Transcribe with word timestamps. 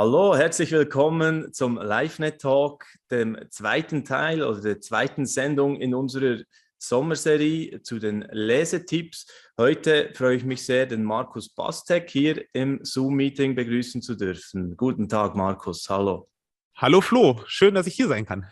Hallo, 0.00 0.36
herzlich 0.36 0.70
willkommen 0.70 1.52
zum 1.52 1.76
LiveNet 1.76 2.40
Talk, 2.40 2.86
dem 3.10 3.36
zweiten 3.50 4.04
Teil 4.04 4.44
oder 4.44 4.60
der 4.60 4.80
zweiten 4.80 5.26
Sendung 5.26 5.74
in 5.74 5.92
unserer 5.92 6.38
Sommerserie 6.78 7.82
zu 7.82 7.98
den 7.98 8.24
Lesetipps. 8.30 9.26
Heute 9.58 10.12
freue 10.14 10.36
ich 10.36 10.44
mich 10.44 10.64
sehr, 10.64 10.86
den 10.86 11.02
Markus 11.02 11.48
Bastek 11.48 12.08
hier 12.10 12.44
im 12.52 12.78
Zoom-Meeting 12.84 13.56
begrüßen 13.56 14.00
zu 14.00 14.14
dürfen. 14.14 14.76
Guten 14.76 15.08
Tag, 15.08 15.34
Markus. 15.34 15.88
Hallo. 15.88 16.28
Hallo 16.76 17.00
Flo, 17.00 17.40
schön, 17.48 17.74
dass 17.74 17.88
ich 17.88 17.94
hier 17.94 18.06
sein 18.06 18.24
kann. 18.24 18.46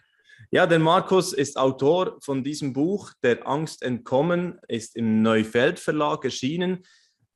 Ja, 0.50 0.66
der 0.66 0.80
Markus 0.80 1.32
ist 1.32 1.58
Autor 1.58 2.18
von 2.22 2.42
diesem 2.42 2.72
Buch, 2.72 3.12
Der 3.22 3.46
Angst 3.46 3.84
entkommen, 3.84 4.58
ist 4.66 4.96
im 4.96 5.22
Neufeld 5.22 5.78
Verlag 5.78 6.24
erschienen 6.24 6.82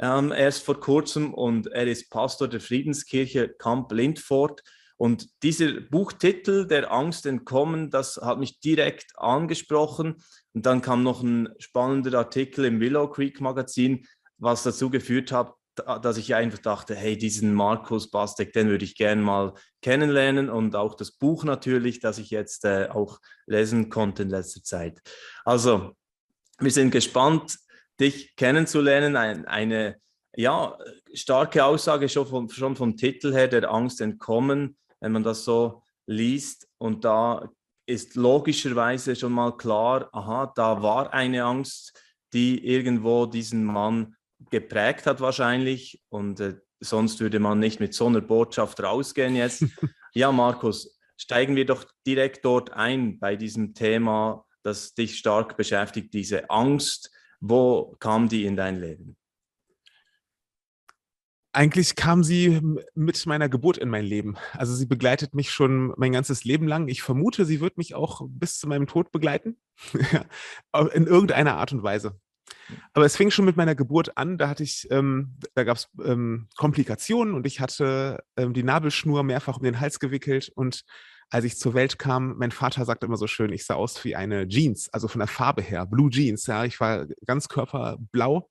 ähm, 0.00 0.32
erst 0.32 0.64
vor 0.64 0.80
kurzem 0.80 1.34
und 1.34 1.66
er 1.68 1.86
ist 1.86 2.10
Pastor 2.10 2.48
der 2.48 2.60
Friedenskirche 2.60 3.50
Camp 3.50 3.92
Lindfort. 3.92 4.62
Und 4.96 5.28
dieser 5.42 5.80
Buchtitel, 5.80 6.66
Der 6.66 6.90
Angst 6.90 7.26
entkommen, 7.26 7.90
das 7.90 8.16
hat 8.16 8.38
mich 8.38 8.60
direkt 8.60 9.18
angesprochen. 9.18 10.16
Und 10.52 10.66
dann 10.66 10.82
kam 10.82 11.02
noch 11.02 11.22
ein 11.22 11.48
spannender 11.58 12.18
Artikel 12.18 12.64
im 12.64 12.80
Willow 12.80 13.08
Creek 13.08 13.40
Magazin, 13.40 14.06
was 14.38 14.62
dazu 14.62 14.90
geführt 14.90 15.32
hat, 15.32 15.54
dass 16.02 16.16
ich 16.16 16.34
einfach 16.34 16.58
dachte, 16.58 16.94
hey, 16.94 17.16
diesen 17.16 17.54
Markus 17.54 18.10
Bastek, 18.10 18.52
den 18.52 18.68
würde 18.68 18.84
ich 18.84 18.96
gerne 18.96 19.22
mal 19.22 19.54
kennenlernen 19.82 20.50
und 20.50 20.76
auch 20.76 20.94
das 20.94 21.12
Buch 21.12 21.44
natürlich, 21.44 22.00
das 22.00 22.18
ich 22.18 22.30
jetzt 22.30 22.64
äh, 22.64 22.88
auch 22.90 23.20
lesen 23.46 23.88
konnte 23.88 24.22
in 24.24 24.30
letzter 24.30 24.62
Zeit. 24.62 25.00
Also, 25.44 25.94
wir 26.58 26.70
sind 26.70 26.90
gespannt, 26.90 27.56
dich 28.00 28.34
kennenzulernen. 28.36 29.16
Ein, 29.16 29.46
eine 29.46 29.96
ja, 30.34 30.76
starke 31.12 31.64
Aussage 31.64 32.08
schon 32.08 32.26
vom, 32.26 32.48
schon 32.48 32.76
vom 32.76 32.96
Titel 32.96 33.32
her, 33.32 33.48
der 33.48 33.70
Angst 33.70 34.00
entkommen, 34.00 34.76
wenn 35.00 35.12
man 35.12 35.22
das 35.22 35.44
so 35.44 35.82
liest. 36.06 36.68
Und 36.78 37.04
da 37.04 37.50
ist 37.86 38.14
logischerweise 38.14 39.16
schon 39.16 39.32
mal 39.32 39.56
klar, 39.56 40.08
aha, 40.12 40.52
da 40.54 40.82
war 40.82 41.12
eine 41.12 41.44
Angst, 41.44 42.00
die 42.32 42.64
irgendwo 42.64 43.26
diesen 43.26 43.64
Mann 43.64 44.16
geprägt 44.50 45.06
hat 45.06 45.20
wahrscheinlich. 45.20 46.02
Und 46.08 46.40
äh, 46.40 46.56
sonst 46.80 47.20
würde 47.20 47.40
man 47.40 47.58
nicht 47.58 47.80
mit 47.80 47.94
so 47.94 48.06
einer 48.06 48.20
Botschaft 48.20 48.82
rausgehen 48.82 49.36
jetzt. 49.36 49.64
ja, 50.14 50.32
Markus, 50.32 50.98
steigen 51.16 51.56
wir 51.56 51.66
doch 51.66 51.84
direkt 52.06 52.44
dort 52.44 52.72
ein 52.72 53.18
bei 53.18 53.36
diesem 53.36 53.74
Thema, 53.74 54.46
das 54.62 54.94
dich 54.94 55.18
stark 55.18 55.56
beschäftigt, 55.56 56.14
diese 56.14 56.48
Angst 56.48 57.10
wo 57.40 57.96
kam 57.98 58.28
die 58.28 58.44
in 58.44 58.56
dein 58.56 58.78
Leben? 58.78 59.16
Eigentlich 61.52 61.96
kam 61.96 62.22
sie 62.22 62.60
mit 62.94 63.26
meiner 63.26 63.48
Geburt 63.48 63.76
in 63.76 63.88
mein 63.88 64.04
Leben. 64.04 64.36
Also 64.52 64.72
sie 64.74 64.86
begleitet 64.86 65.34
mich 65.34 65.50
schon 65.50 65.92
mein 65.96 66.12
ganzes 66.12 66.44
Leben 66.44 66.68
lang. 66.68 66.86
Ich 66.86 67.02
vermute, 67.02 67.44
sie 67.44 67.60
wird 67.60 67.76
mich 67.76 67.96
auch 67.96 68.22
bis 68.28 68.58
zu 68.58 68.68
meinem 68.68 68.86
Tod 68.86 69.10
begleiten. 69.10 69.56
in 70.92 71.06
irgendeiner 71.06 71.56
Art 71.56 71.72
und 71.72 71.82
Weise. 71.82 72.20
Aber 72.92 73.04
es 73.04 73.16
fing 73.16 73.32
schon 73.32 73.44
mit 73.46 73.56
meiner 73.56 73.74
Geburt 73.74 74.16
an. 74.16 74.38
Da 74.38 74.48
hatte 74.48 74.62
ich, 74.62 74.86
ähm, 74.92 75.36
da 75.54 75.64
gab 75.64 75.76
es 75.76 75.88
ähm, 76.04 76.48
Komplikationen 76.56 77.34
und 77.34 77.46
ich 77.46 77.58
hatte 77.58 78.22
ähm, 78.36 78.54
die 78.54 78.62
Nabelschnur 78.62 79.24
mehrfach 79.24 79.56
um 79.56 79.64
den 79.64 79.80
Hals 79.80 79.98
gewickelt 79.98 80.52
und 80.54 80.84
als 81.30 81.44
ich 81.44 81.56
zur 81.56 81.74
Welt 81.74 81.98
kam, 81.98 82.36
mein 82.38 82.50
Vater 82.50 82.84
sagte 82.84 83.06
immer 83.06 83.16
so 83.16 83.28
schön, 83.28 83.52
ich 83.52 83.64
sah 83.64 83.74
aus 83.74 84.04
wie 84.04 84.16
eine 84.16 84.48
Jeans, 84.48 84.92
also 84.92 85.06
von 85.06 85.20
der 85.20 85.28
Farbe 85.28 85.62
her, 85.62 85.86
Blue 85.86 86.10
Jeans. 86.10 86.46
Ja, 86.46 86.64
ich 86.64 86.80
war 86.80 87.06
ganz 87.24 87.48
körperblau. 87.48 88.50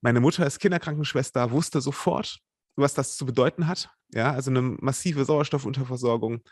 Meine 0.00 0.20
Mutter 0.20 0.46
ist 0.46 0.58
Kinderkrankenschwester, 0.58 1.50
wusste 1.50 1.80
sofort, 1.80 2.38
was 2.76 2.94
das 2.94 3.16
zu 3.16 3.26
bedeuten 3.26 3.66
hat. 3.66 3.90
Ja, 4.14 4.32
also 4.32 4.50
eine 4.50 4.62
massive 4.62 5.24
Sauerstoffunterversorgung. 5.24 6.42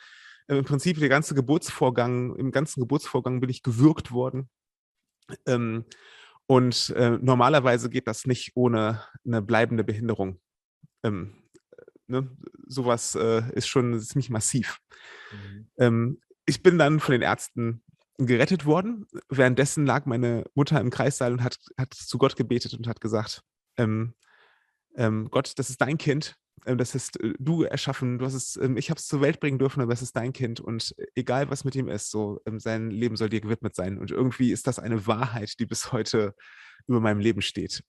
Im 0.49 0.65
Prinzip 0.65 0.99
der 0.99 1.09
ganze 1.09 1.35
Geburtsvorgang, 1.35 2.37
im 2.37 2.51
ganzen 2.51 2.81
Geburtsvorgang 2.81 3.41
bin 3.41 3.49
ich 3.49 3.63
gewürgt 3.63 4.13
worden. 4.13 4.51
Ähm, 5.47 5.87
und 6.47 6.91
äh, 6.91 7.19
normalerweise 7.23 7.89
geht 7.89 8.07
das 8.07 8.27
nicht 8.27 8.53
ohne 8.55 9.03
eine 9.25 9.41
bleibende 9.41 9.85
Behinderung. 9.85 10.41
Ähm, 11.03 11.44
ne, 12.07 12.29
sowas 12.67 13.15
äh, 13.15 13.43
ist 13.55 13.69
schon 13.69 13.99
ziemlich 14.01 14.31
massiv. 14.31 14.79
Mhm. 15.33 15.67
Ähm, 15.79 16.21
ich 16.47 16.63
bin 16.63 16.79
dann 16.79 17.01
von 17.01 17.13
den 17.13 17.23
Ärzten 17.23 17.83
gerettet 18.19 18.67
worden. 18.67 19.07
Währenddessen 19.29 19.87
lag 19.87 20.07
meine 20.07 20.45
Mutter 20.55 20.81
im 20.81 20.91
Kreissaal 20.91 21.33
und 21.33 21.43
hat, 21.43 21.59
hat 21.77 21.95
zu 21.95 22.19
Gott 22.19 22.37
gebetet 22.37 22.75
und 22.75 22.87
hat 22.87 23.01
gesagt, 23.01 23.43
ähm, 23.77 24.15
ähm, 24.97 25.29
Gott, 25.31 25.59
das 25.59 25.71
ist 25.71 25.81
dein 25.81 25.99
Kind, 25.99 26.37
ähm, 26.67 26.79
das 26.79 26.95
hast 26.95 27.21
äh, 27.21 27.35
du 27.39 27.63
erschaffen, 27.65 28.19
du 28.19 28.25
hast 28.25 28.35
es, 28.35 28.57
ähm, 28.57 28.77
ich 28.77 28.91
habe 28.91 28.99
es 28.99 29.07
zur 29.07 29.21
Welt 29.21 29.41
bringen 29.41 29.59
dürfen, 29.59 29.81
aber 29.81 29.93
es 29.93 30.03
ist 30.03 30.17
dein 30.17 30.33
Kind 30.33 30.61
und 30.61 30.95
egal 31.15 31.51
was 31.51 31.65
mit 31.65 31.75
ihm 31.75 31.89
ist, 31.89 32.11
so 32.11 32.41
ähm, 32.47 32.61
sein 32.61 32.91
Leben 32.91 33.17
soll 33.17 33.29
dir 33.29 33.41
gewidmet 33.41 33.75
sein. 33.75 33.99
Und 33.99 34.11
irgendwie 34.11 34.53
ist 34.53 34.67
das 34.67 34.79
eine 34.79 35.07
Wahrheit, 35.07 35.59
die 35.59 35.67
bis 35.67 35.93
heute 35.93 36.35
über 36.87 37.01
meinem 37.01 37.21
Leben 37.21 37.41
steht. 37.41 37.83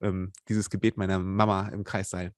dieses 0.47 0.69
Gebet 0.69 0.95
meiner 0.95 1.19
Mama 1.19 1.67
im 1.67 1.83
Kreissaal. 1.83 2.31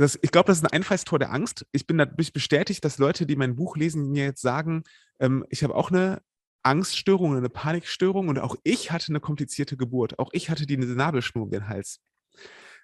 Das, 0.00 0.18
ich 0.22 0.30
glaube, 0.30 0.46
das 0.46 0.56
ist 0.56 0.64
ein 0.64 0.72
Einfallstor 0.72 1.18
der 1.18 1.30
Angst. 1.30 1.66
Ich 1.72 1.86
bin 1.86 1.98
dadurch 1.98 2.32
bestätigt, 2.32 2.82
dass 2.86 2.96
Leute, 2.96 3.26
die 3.26 3.36
mein 3.36 3.54
Buch 3.54 3.76
lesen, 3.76 4.12
mir 4.12 4.24
jetzt 4.24 4.40
sagen, 4.40 4.82
ähm, 5.18 5.44
ich 5.50 5.62
habe 5.62 5.74
auch 5.74 5.90
eine 5.90 6.22
Angststörung, 6.62 7.36
eine 7.36 7.50
Panikstörung 7.50 8.28
und 8.28 8.38
auch 8.38 8.56
ich 8.64 8.92
hatte 8.92 9.10
eine 9.10 9.20
komplizierte 9.20 9.76
Geburt. 9.76 10.18
Auch 10.18 10.30
ich 10.32 10.48
hatte 10.48 10.66
die 10.66 10.78
Nabelschnur 10.78 11.44
um 11.44 11.50
den 11.50 11.68
Hals. 11.68 12.00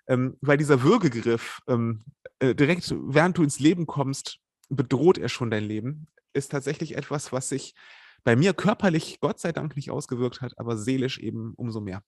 Ähm, 0.06 0.36
weil 0.42 0.58
dieser 0.58 0.82
Würgegriff 0.82 1.60
ähm, 1.68 2.04
äh, 2.38 2.54
direkt, 2.54 2.94
während 2.94 3.38
du 3.38 3.44
ins 3.44 3.60
Leben 3.60 3.86
kommst, 3.86 4.40
bedroht 4.68 5.16
er 5.16 5.30
schon 5.30 5.50
dein 5.50 5.64
Leben, 5.64 6.08
ist 6.34 6.52
tatsächlich 6.52 6.98
etwas, 6.98 7.32
was 7.32 7.48
sich 7.48 7.74
bei 8.24 8.36
mir 8.36 8.52
körperlich 8.52 9.20
Gott 9.20 9.40
sei 9.40 9.52
Dank 9.52 9.74
nicht 9.74 9.90
ausgewirkt 9.90 10.42
hat, 10.42 10.52
aber 10.58 10.76
seelisch 10.76 11.16
eben 11.16 11.54
umso 11.56 11.80
mehr. 11.80 12.02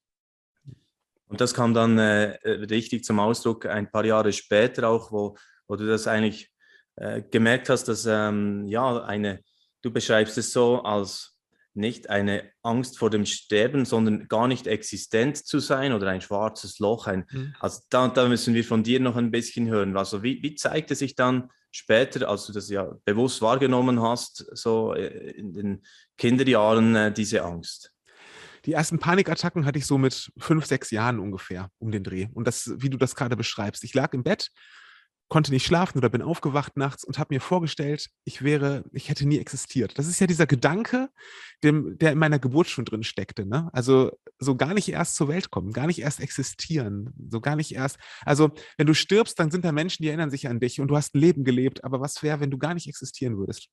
Und 1.28 1.40
das 1.40 1.54
kam 1.54 1.74
dann 1.74 1.98
äh, 1.98 2.38
richtig 2.44 3.04
zum 3.04 3.20
Ausdruck 3.20 3.66
ein 3.66 3.90
paar 3.90 4.04
Jahre 4.04 4.32
später 4.32 4.88
auch, 4.88 5.12
wo, 5.12 5.36
wo 5.66 5.76
du 5.76 5.86
das 5.86 6.06
eigentlich 6.06 6.50
äh, 6.96 7.22
gemerkt 7.22 7.68
hast, 7.68 7.84
dass 7.84 8.06
ähm, 8.06 8.66
ja 8.66 9.04
eine, 9.04 9.40
du 9.82 9.90
beschreibst 9.90 10.38
es 10.38 10.52
so 10.52 10.82
als 10.82 11.38
nicht 11.74 12.10
eine 12.10 12.50
Angst 12.62 12.98
vor 12.98 13.08
dem 13.08 13.24
Sterben, 13.24 13.84
sondern 13.84 14.26
gar 14.26 14.48
nicht 14.48 14.66
existent 14.66 15.36
zu 15.36 15.60
sein 15.60 15.92
oder 15.92 16.08
ein 16.08 16.20
schwarzes 16.20 16.78
Loch. 16.80 17.06
Ein, 17.06 17.24
mhm. 17.30 17.54
Also 17.60 17.82
da, 17.88 18.08
da, 18.08 18.28
müssen 18.28 18.54
wir 18.54 18.64
von 18.64 18.82
dir 18.82 18.98
noch 18.98 19.16
ein 19.16 19.30
bisschen 19.30 19.68
hören. 19.68 19.96
Also 19.96 20.22
wie, 20.22 20.42
wie 20.42 20.56
zeigte 20.56 20.94
sich 20.94 21.14
dann 21.14 21.50
später, 21.70 22.28
als 22.28 22.46
du 22.46 22.52
das 22.52 22.68
ja 22.68 22.90
bewusst 23.04 23.40
wahrgenommen 23.42 24.02
hast, 24.02 24.44
so 24.56 24.92
äh, 24.92 25.30
in 25.30 25.52
den 25.52 25.82
Kinderjahren 26.16 26.96
äh, 26.96 27.12
diese 27.12 27.44
Angst? 27.44 27.94
Die 28.68 28.74
ersten 28.74 28.98
Panikattacken 28.98 29.64
hatte 29.64 29.78
ich 29.78 29.86
so 29.86 29.96
mit 29.96 30.30
fünf, 30.36 30.66
sechs 30.66 30.90
Jahren 30.90 31.20
ungefähr 31.20 31.70
um 31.78 31.90
den 31.90 32.04
Dreh. 32.04 32.28
Und 32.34 32.46
das, 32.46 32.70
wie 32.76 32.90
du 32.90 32.98
das 32.98 33.14
gerade 33.14 33.34
beschreibst. 33.34 33.82
Ich 33.82 33.94
lag 33.94 34.12
im 34.12 34.22
Bett, 34.22 34.50
konnte 35.28 35.52
nicht 35.52 35.64
schlafen 35.64 35.96
oder 35.96 36.10
bin 36.10 36.20
aufgewacht 36.20 36.76
nachts 36.76 37.02
und 37.02 37.18
habe 37.18 37.32
mir 37.34 37.40
vorgestellt, 37.40 38.08
ich 38.24 38.42
wäre, 38.42 38.84
ich 38.92 39.08
hätte 39.08 39.26
nie 39.26 39.38
existiert. 39.38 39.98
Das 39.98 40.06
ist 40.06 40.20
ja 40.20 40.26
dieser 40.26 40.46
Gedanke, 40.46 41.08
dem, 41.64 41.96
der 41.96 42.12
in 42.12 42.18
meiner 42.18 42.38
Geburt 42.38 42.68
schon 42.68 42.84
drin 42.84 43.04
steckte. 43.04 43.46
Ne? 43.46 43.70
Also 43.72 44.12
so 44.38 44.54
gar 44.54 44.74
nicht 44.74 44.90
erst 44.90 45.16
zur 45.16 45.28
Welt 45.28 45.50
kommen, 45.50 45.72
gar 45.72 45.86
nicht 45.86 46.00
erst 46.00 46.20
existieren, 46.20 47.14
so 47.30 47.40
gar 47.40 47.56
nicht 47.56 47.74
erst. 47.74 47.96
Also 48.26 48.50
wenn 48.76 48.86
du 48.86 48.92
stirbst, 48.92 49.40
dann 49.40 49.50
sind 49.50 49.64
da 49.64 49.72
Menschen, 49.72 50.02
die 50.02 50.08
erinnern 50.08 50.30
sich 50.30 50.46
an 50.46 50.60
dich 50.60 50.78
und 50.78 50.88
du 50.88 50.96
hast 50.98 51.14
ein 51.14 51.20
Leben 51.20 51.42
gelebt. 51.42 51.84
Aber 51.84 52.02
was 52.02 52.22
wäre, 52.22 52.40
wenn 52.40 52.50
du 52.50 52.58
gar 52.58 52.74
nicht 52.74 52.86
existieren 52.86 53.38
würdest? 53.38 53.70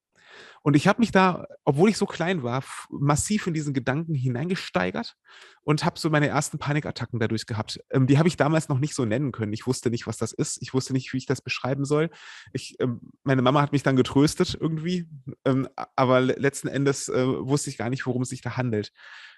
Und 0.62 0.76
ich 0.76 0.88
habe 0.88 1.00
mich 1.00 1.12
da, 1.12 1.46
obwohl 1.64 1.90
ich 1.90 1.98
so 1.98 2.06
klein 2.06 2.42
war, 2.42 2.64
massiv 2.90 3.46
in 3.48 3.54
diesen 3.54 3.74
Gedanken 3.74 4.16
hineingesteigert 4.16 5.16
und 5.62 5.86
habe 5.86 6.00
so 6.00 6.10
meine 6.10 6.28
ersten 6.28 6.58
Panikattacken 6.58 7.20
dadurch 7.20 7.46
gehabt. 7.46 7.80
Ähm, 7.92 8.08
die 8.08 8.18
habe 8.18 8.28
ich 8.28 8.38
damals 8.38 8.68
noch 8.68 8.80
nicht 8.80 8.96
so 8.96 9.06
nennen 9.06 9.32
können. 9.32 9.54
Ich 9.54 9.68
wusste 9.68 9.90
nicht, 9.90 10.08
was 10.08 10.18
das 10.18 10.32
ist. 10.32 10.62
Ich 10.62 10.74
wusste 10.74 10.94
nicht, 10.94 11.14
wie 11.14 11.18
ich 11.18 11.26
das 11.26 11.42
beschreiben 11.42 11.86
soll. 11.86 12.10
Ich, 12.52 12.80
ähm, 12.80 13.02
meine 13.24 13.42
Mama 13.42 13.62
hat 13.62 13.74
mich 13.74 13.84
dann 13.84 13.96
getröstet 13.96 14.58
irgendwie, 14.60 15.08
ähm, 15.46 15.68
aber 15.96 16.22
letzten 16.22 16.68
Endes 16.68 17.10
äh, 17.10 17.28
wusste 17.28 17.70
ich 17.70 17.78
gar 17.78 17.90
nicht, 17.90 18.06
worum 18.06 18.24
es 18.24 18.30
sich 18.30 18.42
da 18.42 18.58
handelt. 18.58 18.92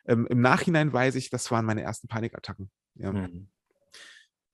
Ähm, 0.08 0.28
Im 0.30 0.40
Nachhinein 0.40 0.94
weiß 0.94 1.16
ich, 1.16 1.30
das 1.30 1.52
waren 1.52 1.66
meine 1.66 1.82
ersten 1.82 2.08
Panikattacken. 2.08 2.72
Ja. 2.96 3.12
Mhm. 3.12 3.50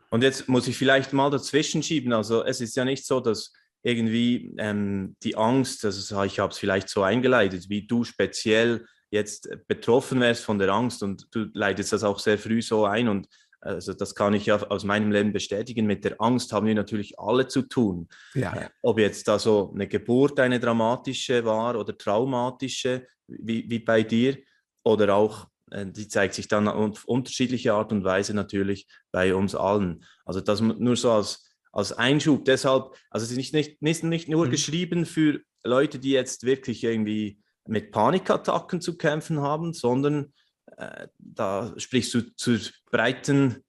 Und 0.09 0.21
jetzt 0.21 0.47
muss 0.47 0.67
ich 0.67 0.77
vielleicht 0.77 1.11
mal 1.11 1.31
dazwischen 1.31 1.81
schieben. 1.81 2.13
Also 2.13 2.43
es 2.43 2.61
ist 2.61 2.75
ja 2.75 2.85
nicht 2.85 3.05
so, 3.05 3.19
dass 3.19 3.51
irgendwie 3.83 4.55
ähm, 4.57 5.15
die 5.23 5.35
Angst, 5.35 5.85
also 5.85 6.23
ich 6.23 6.39
habe 6.39 6.51
es 6.51 6.57
vielleicht 6.57 6.89
so 6.89 7.03
eingeleitet, 7.03 7.69
wie 7.69 7.85
du 7.85 8.03
speziell 8.03 8.85
jetzt 9.11 9.49
betroffen 9.67 10.21
wärst 10.21 10.43
von 10.43 10.57
der 10.57 10.69
Angst 10.69 11.03
und 11.03 11.27
du 11.31 11.47
leitest 11.53 11.93
das 11.93 12.03
auch 12.03 12.19
sehr 12.19 12.37
früh 12.37 12.61
so 12.61 12.85
ein 12.85 13.07
und 13.07 13.27
also 13.63 13.93
das 13.93 14.13
kann 14.13 14.33
ich 14.33 14.47
ja 14.47 14.57
aus 14.57 14.83
meinem 14.83 15.11
Leben 15.11 15.31
bestätigen. 15.31 15.85
Mit 15.85 16.03
der 16.03 16.19
Angst 16.19 16.51
haben 16.51 16.67
wir 16.67 16.75
natürlich 16.75 17.17
alle 17.17 17.47
zu 17.47 17.61
tun. 17.61 18.09
Ja. 18.33 18.53
Äh, 18.53 18.69
ob 18.81 18.99
jetzt 18.99 19.27
da 19.27 19.39
so 19.39 19.71
eine 19.73 19.87
Geburt 19.87 20.39
eine 20.39 20.59
dramatische 20.59 21.45
war 21.45 21.79
oder 21.79 21.97
traumatische, 21.97 23.07
wie, 23.27 23.69
wie 23.69 23.79
bei 23.79 24.03
dir, 24.03 24.37
oder 24.83 25.15
auch, 25.15 25.47
äh, 25.71 25.85
die 25.85 26.09
zeigt 26.09 26.33
sich 26.33 26.49
dann 26.49 26.67
auf 26.67 27.05
unterschiedliche 27.05 27.73
Art 27.73 27.93
und 27.93 28.03
Weise 28.03 28.33
natürlich 28.33 28.87
bei 29.11 29.33
uns 29.33 29.55
allen. 29.55 30.03
Also 30.25 30.41
das 30.41 30.59
nur 30.59 30.97
so 30.97 31.11
als 31.11 31.52
als 31.73 31.91
Einschub. 31.91 32.45
Deshalb, 32.45 32.95
also 33.09 33.25
es 33.25 33.31
ist 33.31 33.37
nicht, 33.37 33.53
nicht, 33.53 33.81
nicht, 33.81 34.03
nicht 34.03 34.29
nur 34.29 34.45
mhm. 34.45 34.51
geschrieben 34.51 35.05
für 35.05 35.41
Leute, 35.63 35.99
die 35.99 36.11
jetzt 36.11 36.45
wirklich 36.45 36.83
irgendwie 36.83 37.39
mit 37.67 37.91
Panikattacken 37.91 38.79
zu 38.79 38.97
kämpfen 38.97 39.41
haben, 39.41 39.73
sondern 39.73 40.33
äh, 40.77 41.07
da 41.17 41.73
sprichst 41.77 42.13
du 42.13 42.35
zur 42.35 42.59
breiten 42.91 43.63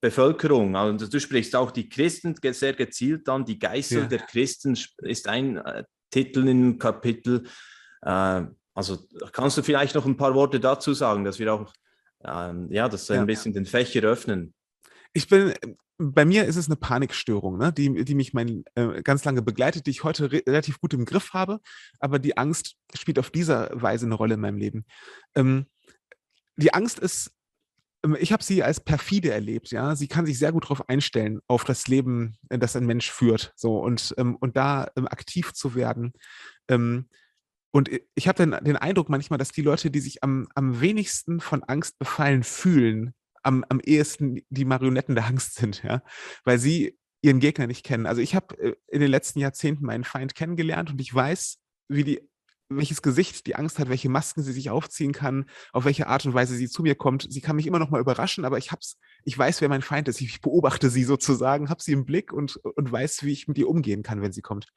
Bevölkerung. 0.00 0.76
Also 0.76 1.06
du 1.06 1.20
sprichst 1.20 1.54
auch 1.56 1.70
die 1.70 1.88
Christen 1.88 2.34
sehr 2.52 2.72
gezielt 2.72 3.28
an. 3.28 3.44
Die 3.44 3.58
Geißel 3.58 4.02
ja. 4.02 4.06
der 4.06 4.20
Christen 4.20 4.78
ist 5.02 5.28
ein 5.28 5.58
äh, 5.58 5.84
Titel 6.10 6.46
im 6.48 6.78
Kapitel. 6.78 7.44
Äh, 8.02 8.42
also 8.74 8.98
kannst 9.32 9.58
du 9.58 9.62
vielleicht 9.62 9.94
noch 9.94 10.06
ein 10.06 10.16
paar 10.16 10.34
Worte 10.34 10.60
dazu 10.60 10.94
sagen, 10.94 11.24
dass 11.24 11.38
wir 11.38 11.52
auch 11.52 11.72
ähm, 12.24 12.68
ja, 12.70 12.88
das 12.88 13.08
ja. 13.08 13.20
ein 13.20 13.26
bisschen 13.26 13.52
den 13.52 13.66
Fächer 13.66 14.02
öffnen. 14.02 14.54
Ich 15.12 15.28
bin, 15.28 15.54
bei 15.98 16.24
mir 16.24 16.44
ist 16.44 16.56
es 16.56 16.66
eine 16.66 16.76
Panikstörung, 16.76 17.58
ne, 17.58 17.72
die, 17.72 18.04
die 18.04 18.14
mich 18.14 18.34
mein, 18.34 18.64
äh, 18.74 19.02
ganz 19.02 19.24
lange 19.24 19.42
begleitet, 19.42 19.86
die 19.86 19.90
ich 19.90 20.04
heute 20.04 20.32
re 20.32 20.42
relativ 20.46 20.80
gut 20.80 20.94
im 20.94 21.04
Griff 21.04 21.32
habe, 21.32 21.60
aber 22.00 22.18
die 22.18 22.36
Angst 22.36 22.76
spielt 22.94 23.18
auf 23.18 23.30
dieser 23.30 23.70
Weise 23.72 24.06
eine 24.06 24.16
Rolle 24.16 24.34
in 24.34 24.40
meinem 24.40 24.58
Leben. 24.58 24.84
Ähm, 25.36 25.66
die 26.56 26.74
Angst 26.74 26.98
ist 26.98 27.34
ähm, 28.04 28.16
ich 28.20 28.32
habe 28.32 28.44
sie 28.44 28.62
als 28.62 28.80
perfide 28.80 29.32
erlebt, 29.32 29.70
ja. 29.70 29.96
Sie 29.96 30.08
kann 30.08 30.26
sich 30.26 30.38
sehr 30.38 30.52
gut 30.52 30.64
darauf 30.64 30.88
einstellen, 30.88 31.40
auf 31.48 31.64
das 31.64 31.88
Leben, 31.88 32.36
äh, 32.50 32.58
das 32.58 32.76
ein 32.76 32.86
Mensch 32.86 33.10
führt, 33.10 33.52
so 33.56 33.78
und, 33.78 34.14
ähm, 34.18 34.36
und 34.36 34.56
da 34.56 34.88
ähm, 34.96 35.08
aktiv 35.08 35.52
zu 35.52 35.74
werden. 35.74 36.12
Ähm, 36.68 37.08
und 37.72 37.90
ich 38.14 38.28
habe 38.28 38.36
den, 38.36 38.64
den 38.64 38.76
Eindruck 38.76 39.08
manchmal, 39.08 39.38
dass 39.38 39.50
die 39.50 39.62
Leute, 39.62 39.90
die 39.90 40.00
sich 40.00 40.22
am, 40.22 40.46
am 40.54 40.80
wenigsten 40.80 41.40
von 41.40 41.64
Angst 41.64 41.98
befallen 41.98 42.44
fühlen, 42.44 43.14
am, 43.44 43.64
am 43.68 43.80
ehesten 43.80 44.40
die 44.48 44.64
Marionetten 44.64 45.14
der 45.14 45.26
Angst 45.26 45.54
sind, 45.54 45.82
ja, 45.82 46.02
weil 46.44 46.58
sie 46.58 46.98
ihren 47.22 47.40
Gegner 47.40 47.66
nicht 47.66 47.84
kennen. 47.84 48.06
Also 48.06 48.20
ich 48.20 48.34
habe 48.34 48.58
äh, 48.58 48.74
in 48.88 49.00
den 49.00 49.10
letzten 49.10 49.38
Jahrzehnten 49.38 49.86
meinen 49.86 50.04
Feind 50.04 50.34
kennengelernt 50.34 50.90
und 50.90 51.00
ich 51.00 51.14
weiß, 51.14 51.58
wie 51.88 52.04
die 52.04 52.20
welches 52.68 53.02
Gesicht 53.02 53.46
die 53.46 53.56
Angst 53.56 53.78
hat, 53.78 53.88
welche 53.88 54.08
Masken 54.08 54.42
sie 54.42 54.52
sich 54.52 54.70
aufziehen 54.70 55.12
kann, 55.12 55.46
auf 55.72 55.84
welche 55.84 56.06
Art 56.06 56.24
und 56.26 56.34
Weise 56.34 56.54
sie 56.54 56.68
zu 56.68 56.82
mir 56.82 56.94
kommt. 56.94 57.26
Sie 57.30 57.40
kann 57.40 57.56
mich 57.56 57.66
immer 57.66 57.78
noch 57.78 57.90
mal 57.90 58.00
überraschen, 58.00 58.44
aber 58.44 58.58
ich 58.58 58.72
hab's, 58.72 58.96
ich 59.24 59.36
weiß, 59.36 59.60
wer 59.60 59.68
mein 59.68 59.82
Feind 59.82 60.08
ist. 60.08 60.20
Ich 60.20 60.40
beobachte 60.40 60.90
sie 60.90 61.04
sozusagen, 61.04 61.68
habe 61.68 61.82
sie 61.82 61.92
im 61.92 62.06
Blick 62.06 62.32
und, 62.32 62.56
und 62.56 62.90
weiß, 62.90 63.22
wie 63.22 63.32
ich 63.32 63.48
mit 63.48 63.58
ihr 63.58 63.68
umgehen 63.68 64.02
kann, 64.02 64.22
wenn 64.22 64.32
sie 64.32 64.42
kommt. 64.42 64.68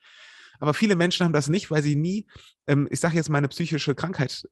Aber 0.60 0.74
viele 0.74 0.96
Menschen 0.96 1.24
haben 1.24 1.34
das 1.34 1.50
nicht, 1.50 1.72
weil 1.72 1.84
sie 1.84 1.96
nie, 1.96 2.28
ähm, 2.68 2.88
ich 2.92 3.00
sage 3.00 3.16
jetzt 3.16 3.30
mal, 3.30 3.38
eine 3.38 3.48
psychische 3.48 3.96
Krankheit 3.96 4.48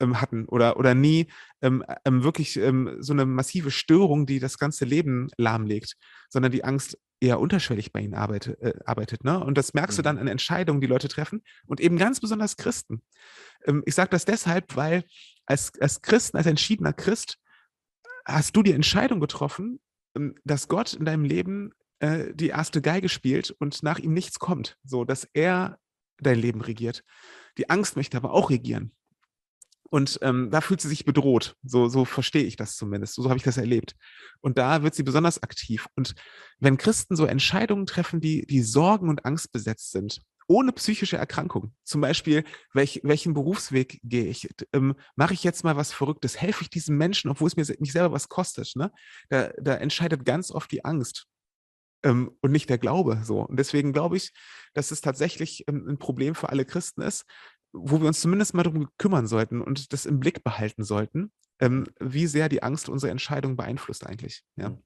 ähm, 0.00 0.20
hatten 0.20 0.46
oder, 0.46 0.76
oder 0.76 0.94
nie 0.94 1.28
ähm, 1.62 1.84
ähm 2.04 2.22
wirklich 2.22 2.56
ähm, 2.56 2.96
so 3.00 3.12
eine 3.12 3.26
massive 3.26 3.70
Störung, 3.70 4.26
die 4.26 4.38
das 4.38 4.58
ganze 4.58 4.84
Leben 4.84 5.28
lahmlegt, 5.36 5.96
sondern 6.28 6.52
die 6.52 6.64
Angst 6.64 6.98
eher 7.20 7.40
unterschwellig 7.40 7.92
bei 7.92 8.00
ihnen 8.00 8.14
arbeitet. 8.14 8.60
Äh, 8.60 8.74
arbeitet 8.84 9.24
ne? 9.24 9.42
Und 9.42 9.58
das 9.58 9.74
merkst 9.74 9.96
mhm. 9.96 9.98
du 9.98 10.02
dann 10.02 10.18
an 10.18 10.28
Entscheidungen, 10.28 10.80
die 10.80 10.86
Leute 10.86 11.08
treffen 11.08 11.42
und 11.66 11.80
eben 11.80 11.96
ganz 11.96 12.20
besonders 12.20 12.56
Christen. 12.56 13.02
Ähm, 13.64 13.82
ich 13.86 13.94
sage 13.94 14.10
das 14.10 14.24
deshalb, 14.24 14.76
weil 14.76 15.04
als, 15.46 15.72
als 15.80 16.02
Christen, 16.02 16.36
als 16.36 16.46
entschiedener 16.46 16.92
Christ, 16.92 17.38
hast 18.24 18.54
du 18.54 18.62
die 18.62 18.72
Entscheidung 18.72 19.20
getroffen, 19.20 19.80
dass 20.44 20.68
Gott 20.68 20.94
in 20.94 21.04
deinem 21.04 21.24
Leben 21.24 21.72
äh, 22.00 22.34
die 22.34 22.48
erste 22.48 22.82
Geige 22.82 23.08
spielt 23.08 23.50
und 23.50 23.82
nach 23.82 23.98
ihm 23.98 24.12
nichts 24.12 24.38
kommt, 24.38 24.76
so 24.84 25.04
dass 25.04 25.28
er 25.32 25.78
dein 26.18 26.38
Leben 26.38 26.60
regiert. 26.60 27.04
Die 27.56 27.70
Angst 27.70 27.96
möchte 27.96 28.16
aber 28.16 28.32
auch 28.32 28.50
regieren. 28.50 28.92
Und 29.90 30.18
ähm, 30.22 30.50
da 30.50 30.60
fühlt 30.60 30.80
sie 30.80 30.88
sich 30.88 31.04
bedroht. 31.04 31.56
So, 31.62 31.88
so 31.88 32.04
verstehe 32.04 32.44
ich 32.44 32.56
das 32.56 32.76
zumindest. 32.76 33.14
So, 33.14 33.22
so 33.22 33.28
habe 33.30 33.38
ich 33.38 33.44
das 33.44 33.56
erlebt. 33.56 33.94
Und 34.40 34.58
da 34.58 34.82
wird 34.82 34.94
sie 34.94 35.02
besonders 35.02 35.42
aktiv. 35.42 35.86
Und 35.96 36.14
wenn 36.58 36.76
Christen 36.76 37.16
so 37.16 37.24
Entscheidungen 37.24 37.86
treffen, 37.86 38.20
die, 38.20 38.46
die 38.46 38.62
Sorgen 38.62 39.08
und 39.08 39.24
Angst 39.24 39.50
besetzt 39.52 39.92
sind, 39.92 40.20
ohne 40.46 40.72
psychische 40.72 41.18
Erkrankung, 41.18 41.74
zum 41.84 42.00
Beispiel, 42.00 42.44
welch, 42.72 43.00
welchen 43.02 43.34
Berufsweg 43.34 44.00
gehe 44.02 44.26
ich? 44.26 44.48
Ähm, 44.72 44.94
Mache 45.14 45.34
ich 45.34 45.44
jetzt 45.44 45.62
mal 45.62 45.76
was 45.76 45.92
Verrücktes? 45.92 46.40
Helfe 46.40 46.62
ich 46.62 46.70
diesem 46.70 46.96
Menschen, 46.96 47.30
obwohl 47.30 47.48
es 47.48 47.56
mir 47.56 47.66
mich 47.78 47.92
selber 47.92 48.12
was 48.12 48.28
kostet? 48.28 48.74
Ne? 48.74 48.90
Da, 49.28 49.50
da 49.58 49.74
entscheidet 49.74 50.24
ganz 50.24 50.50
oft 50.50 50.70
die 50.72 50.84
Angst. 50.84 51.26
Ähm, 52.02 52.30
und 52.40 52.52
nicht 52.52 52.70
der 52.70 52.78
Glaube 52.78 53.20
so. 53.24 53.40
Und 53.40 53.58
deswegen 53.58 53.92
glaube 53.92 54.16
ich, 54.16 54.32
dass 54.72 54.90
es 54.90 55.00
tatsächlich 55.00 55.64
ähm, 55.66 55.86
ein 55.88 55.98
Problem 55.98 56.34
für 56.34 56.48
alle 56.48 56.64
Christen 56.64 57.02
ist, 57.02 57.24
wo 57.80 58.00
wir 58.00 58.08
uns 58.08 58.20
zumindest 58.20 58.54
mal 58.54 58.62
darum 58.62 58.88
kümmern 58.98 59.26
sollten 59.26 59.60
und 59.60 59.92
das 59.92 60.06
im 60.06 60.20
Blick 60.20 60.44
behalten 60.44 60.84
sollten, 60.84 61.32
ähm, 61.60 61.86
wie 62.00 62.26
sehr 62.26 62.48
die 62.48 62.62
Angst 62.62 62.88
unsere 62.88 63.10
Entscheidung 63.10 63.56
beeinflusst 63.56 64.06
eigentlich. 64.06 64.42
Ja. 64.56 64.70
Mhm. 64.70 64.82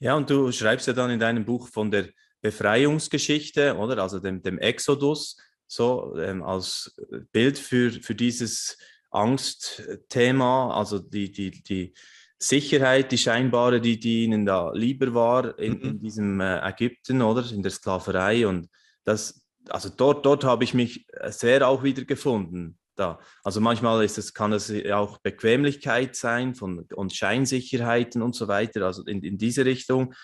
ja, 0.00 0.14
und 0.14 0.30
du 0.30 0.52
schreibst 0.52 0.86
ja 0.86 0.92
dann 0.92 1.10
in 1.10 1.20
deinem 1.20 1.44
Buch 1.44 1.68
von 1.68 1.90
der 1.90 2.08
Befreiungsgeschichte, 2.40 3.76
oder? 3.76 4.02
Also 4.02 4.20
dem, 4.20 4.42
dem 4.42 4.58
Exodus, 4.58 5.36
so 5.66 6.16
ähm, 6.16 6.42
als 6.42 6.94
Bild 7.32 7.58
für, 7.58 7.90
für 7.90 8.14
dieses 8.14 8.78
Angstthema, 9.10 10.74
also 10.74 10.98
die, 10.98 11.30
die, 11.32 11.62
die 11.62 11.94
Sicherheit, 12.38 13.10
die 13.10 13.18
scheinbare, 13.18 13.80
die, 13.80 13.98
die 13.98 14.24
ihnen 14.24 14.46
da 14.46 14.70
lieber 14.72 15.12
war 15.12 15.58
in, 15.58 15.74
mhm. 15.74 15.82
in 15.82 16.00
diesem 16.00 16.40
äh, 16.40 16.60
Ägypten, 16.68 17.20
oder? 17.22 17.50
In 17.50 17.62
der 17.62 17.72
Sklaverei. 17.72 18.46
Und 18.46 18.68
das, 19.04 19.42
also 19.70 19.88
dort, 19.88 20.24
dort 20.24 20.44
habe 20.44 20.64
ich 20.64 20.74
mich 20.74 21.06
sehr 21.26 21.66
auch 21.66 21.82
wieder 21.82 22.04
gefunden. 22.04 22.78
Da. 22.96 23.20
Also 23.44 23.60
manchmal 23.60 24.04
ist 24.04 24.18
es, 24.18 24.34
kann 24.34 24.52
es 24.52 24.72
auch 24.90 25.18
Bequemlichkeit 25.18 26.16
sein 26.16 26.56
von, 26.56 26.84
und 26.94 27.14
Scheinsicherheiten 27.14 28.22
und 28.22 28.34
so 28.34 28.48
weiter, 28.48 28.84
also 28.84 29.04
in, 29.04 29.22
in 29.22 29.38
diese 29.38 29.64
Richtung. 29.64 30.14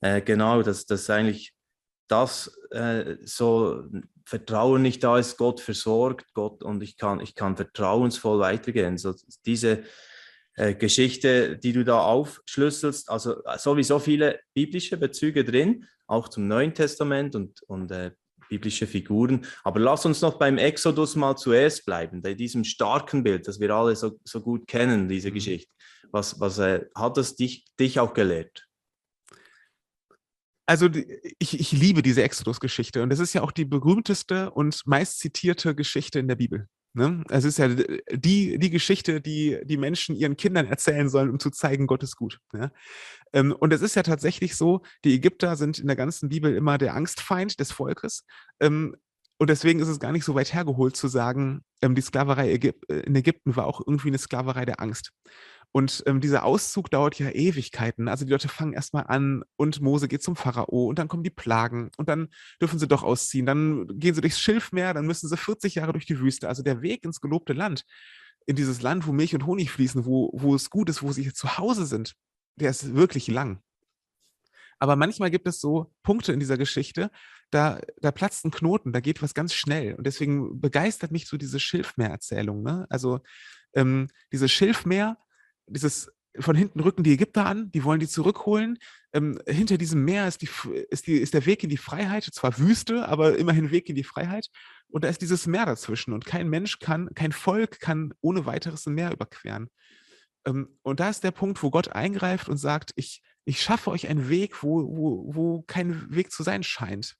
Äh, 0.00 0.22
genau, 0.22 0.62
dass 0.62 0.86
das 0.86 1.10
eigentlich 1.10 1.52
das 2.08 2.58
äh, 2.70 3.16
so 3.24 3.84
Vertrauen 4.24 4.82
nicht 4.82 5.04
da 5.04 5.18
ist, 5.18 5.36
Gott 5.36 5.60
versorgt, 5.60 6.32
Gott 6.34 6.62
und 6.62 6.82
ich 6.82 6.96
kann, 6.96 7.20
ich 7.20 7.34
kann 7.34 7.56
vertrauensvoll 7.56 8.38
weitergehen. 8.38 8.98
So 8.98 9.14
diese 9.44 9.82
äh, 10.54 10.74
Geschichte, 10.74 11.58
die 11.58 11.72
du 11.72 11.84
da 11.84 12.00
aufschlüsselst, 12.00 13.10
also 13.10 13.42
äh, 13.44 13.58
sowieso 13.58 13.98
viele 13.98 14.40
biblische 14.54 14.96
Bezüge 14.96 15.44
drin, 15.44 15.86
auch 16.06 16.28
zum 16.28 16.48
Neuen 16.48 16.74
Testament 16.74 17.34
und, 17.34 17.62
und 17.62 17.90
äh, 17.90 18.12
biblische 18.52 18.86
Figuren. 18.86 19.46
Aber 19.64 19.80
lass 19.80 20.04
uns 20.04 20.20
noch 20.20 20.38
beim 20.38 20.58
Exodus 20.58 21.16
mal 21.16 21.36
zuerst 21.36 21.86
bleiben, 21.86 22.20
bei 22.20 22.34
diesem 22.34 22.64
starken 22.64 23.22
Bild, 23.22 23.48
das 23.48 23.60
wir 23.60 23.70
alle 23.70 23.96
so, 23.96 24.18
so 24.24 24.42
gut 24.42 24.66
kennen, 24.66 25.08
diese 25.08 25.30
mhm. 25.30 25.34
Geschichte. 25.34 25.72
Was, 26.10 26.38
was 26.38 26.58
äh, 26.58 26.84
hat 26.94 27.16
das 27.16 27.34
dich, 27.36 27.64
dich 27.80 27.98
auch 27.98 28.12
gelehrt? 28.12 28.68
Also 30.66 30.88
ich, 31.38 31.58
ich 31.58 31.72
liebe 31.72 32.02
diese 32.02 32.22
Exodus-Geschichte 32.22 33.02
und 33.02 33.10
es 33.10 33.18
ist 33.18 33.32
ja 33.32 33.42
auch 33.42 33.52
die 33.52 33.64
berühmteste 33.64 34.50
und 34.50 34.86
meist 34.86 35.18
zitierte 35.18 35.74
Geschichte 35.74 36.18
in 36.18 36.28
der 36.28 36.36
Bibel. 36.36 36.68
Ne? 36.94 37.24
Es 37.30 37.44
ist 37.44 37.58
ja 37.58 37.68
die, 37.68 38.58
die 38.58 38.70
Geschichte, 38.70 39.20
die 39.22 39.58
die 39.64 39.78
Menschen 39.78 40.14
ihren 40.14 40.36
Kindern 40.36 40.66
erzählen 40.66 41.08
sollen, 41.08 41.30
um 41.30 41.40
zu 41.40 41.50
zeigen, 41.50 41.86
Gott 41.86 42.02
ist 42.02 42.16
gut. 42.16 42.38
Ähm, 43.32 43.52
und 43.52 43.72
es 43.72 43.80
ist 43.80 43.94
ja 43.94 44.02
tatsächlich 44.02 44.56
so, 44.56 44.82
die 45.04 45.14
Ägypter 45.14 45.56
sind 45.56 45.78
in 45.78 45.86
der 45.86 45.96
ganzen 45.96 46.28
Bibel 46.28 46.54
immer 46.54 46.76
der 46.76 46.94
Angstfeind 46.94 47.60
des 47.60 47.72
Volkes. 47.72 48.24
Und 49.42 49.50
deswegen 49.50 49.80
ist 49.80 49.88
es 49.88 49.98
gar 49.98 50.12
nicht 50.12 50.24
so 50.24 50.36
weit 50.36 50.54
hergeholt 50.54 50.94
zu 50.94 51.08
sagen, 51.08 51.64
ähm, 51.80 51.96
die 51.96 52.00
Sklaverei 52.00 52.52
in 52.52 53.16
Ägypten 53.16 53.56
war 53.56 53.66
auch 53.66 53.80
irgendwie 53.84 54.06
eine 54.06 54.18
Sklaverei 54.18 54.64
der 54.64 54.78
Angst. 54.80 55.10
Und 55.72 56.04
ähm, 56.06 56.20
dieser 56.20 56.44
Auszug 56.44 56.92
dauert 56.92 57.18
ja 57.18 57.28
Ewigkeiten. 57.28 58.06
Also 58.06 58.24
die 58.24 58.30
Leute 58.30 58.46
fangen 58.46 58.72
erstmal 58.72 59.06
an 59.08 59.42
und 59.56 59.80
Mose 59.80 60.06
geht 60.06 60.22
zum 60.22 60.36
Pharao 60.36 60.86
und 60.86 61.00
dann 61.00 61.08
kommen 61.08 61.24
die 61.24 61.30
Plagen 61.30 61.90
und 61.96 62.08
dann 62.08 62.28
dürfen 62.60 62.78
sie 62.78 62.86
doch 62.86 63.02
ausziehen. 63.02 63.44
Dann 63.44 63.88
gehen 63.98 64.14
sie 64.14 64.20
durchs 64.20 64.38
Schilfmeer, 64.38 64.94
dann 64.94 65.08
müssen 65.08 65.28
sie 65.28 65.36
40 65.36 65.74
Jahre 65.74 65.90
durch 65.90 66.06
die 66.06 66.20
Wüste. 66.20 66.46
Also 66.46 66.62
der 66.62 66.80
Weg 66.80 67.02
ins 67.02 67.20
gelobte 67.20 67.52
Land, 67.52 67.84
in 68.46 68.54
dieses 68.54 68.80
Land, 68.80 69.08
wo 69.08 69.12
Milch 69.12 69.34
und 69.34 69.44
Honig 69.44 69.72
fließen, 69.72 70.06
wo, 70.06 70.30
wo 70.34 70.54
es 70.54 70.70
gut 70.70 70.88
ist, 70.88 71.02
wo 71.02 71.10
sie 71.10 71.32
zu 71.32 71.58
Hause 71.58 71.84
sind, 71.86 72.14
der 72.54 72.70
ist 72.70 72.94
wirklich 72.94 73.26
lang. 73.26 73.60
Aber 74.78 74.94
manchmal 74.94 75.32
gibt 75.32 75.48
es 75.48 75.60
so 75.60 75.92
Punkte 76.04 76.32
in 76.32 76.38
dieser 76.38 76.58
Geschichte, 76.58 77.10
da, 77.52 77.80
da 78.00 78.10
platzt 78.10 78.44
ein 78.44 78.50
Knoten, 78.50 78.92
da 78.92 79.00
geht 79.00 79.22
was 79.22 79.34
ganz 79.34 79.54
schnell. 79.54 79.94
Und 79.94 80.06
deswegen 80.06 80.60
begeistert 80.60 81.12
mich 81.12 81.28
so 81.28 81.36
diese 81.36 81.60
Schilfmeer-Erzählung. 81.60 82.62
Ne? 82.62 82.86
Also 82.88 83.20
ähm, 83.74 84.08
dieses 84.32 84.50
Schilfmeer, 84.50 85.18
dieses 85.66 86.10
von 86.38 86.56
hinten 86.56 86.80
rücken 86.80 87.02
die 87.02 87.12
Ägypter 87.12 87.44
an, 87.44 87.70
die 87.72 87.84
wollen 87.84 88.00
die 88.00 88.08
zurückholen. 88.08 88.78
Ähm, 89.12 89.38
hinter 89.46 89.76
diesem 89.76 90.02
Meer 90.04 90.26
ist, 90.26 90.40
die, 90.40 90.48
ist, 90.88 91.06
die, 91.06 91.18
ist 91.18 91.34
der 91.34 91.44
Weg 91.44 91.62
in 91.62 91.68
die 91.68 91.76
Freiheit, 91.76 92.24
zwar 92.24 92.58
Wüste, 92.58 93.06
aber 93.06 93.36
immerhin 93.36 93.70
Weg 93.70 93.90
in 93.90 93.96
die 93.96 94.04
Freiheit. 94.04 94.48
Und 94.88 95.04
da 95.04 95.08
ist 95.08 95.20
dieses 95.20 95.46
Meer 95.46 95.66
dazwischen. 95.66 96.14
Und 96.14 96.24
kein 96.24 96.48
Mensch 96.48 96.78
kann, 96.78 97.10
kein 97.14 97.32
Volk 97.32 97.80
kann 97.80 98.14
ohne 98.22 98.46
weiteres 98.46 98.86
ein 98.86 98.94
Meer 98.94 99.12
überqueren. 99.12 99.68
Ähm, 100.46 100.78
und 100.80 101.00
da 101.00 101.10
ist 101.10 101.22
der 101.22 101.32
Punkt, 101.32 101.62
wo 101.62 101.70
Gott 101.70 101.88
eingreift 101.88 102.48
und 102.48 102.56
sagt, 102.56 102.92
ich, 102.96 103.22
ich 103.44 103.60
schaffe 103.60 103.90
euch 103.90 104.08
einen 104.08 104.30
Weg, 104.30 104.62
wo, 104.62 104.84
wo, 104.96 105.34
wo 105.34 105.62
kein 105.62 106.14
Weg 106.14 106.32
zu 106.32 106.42
sein 106.42 106.62
scheint. 106.62 107.16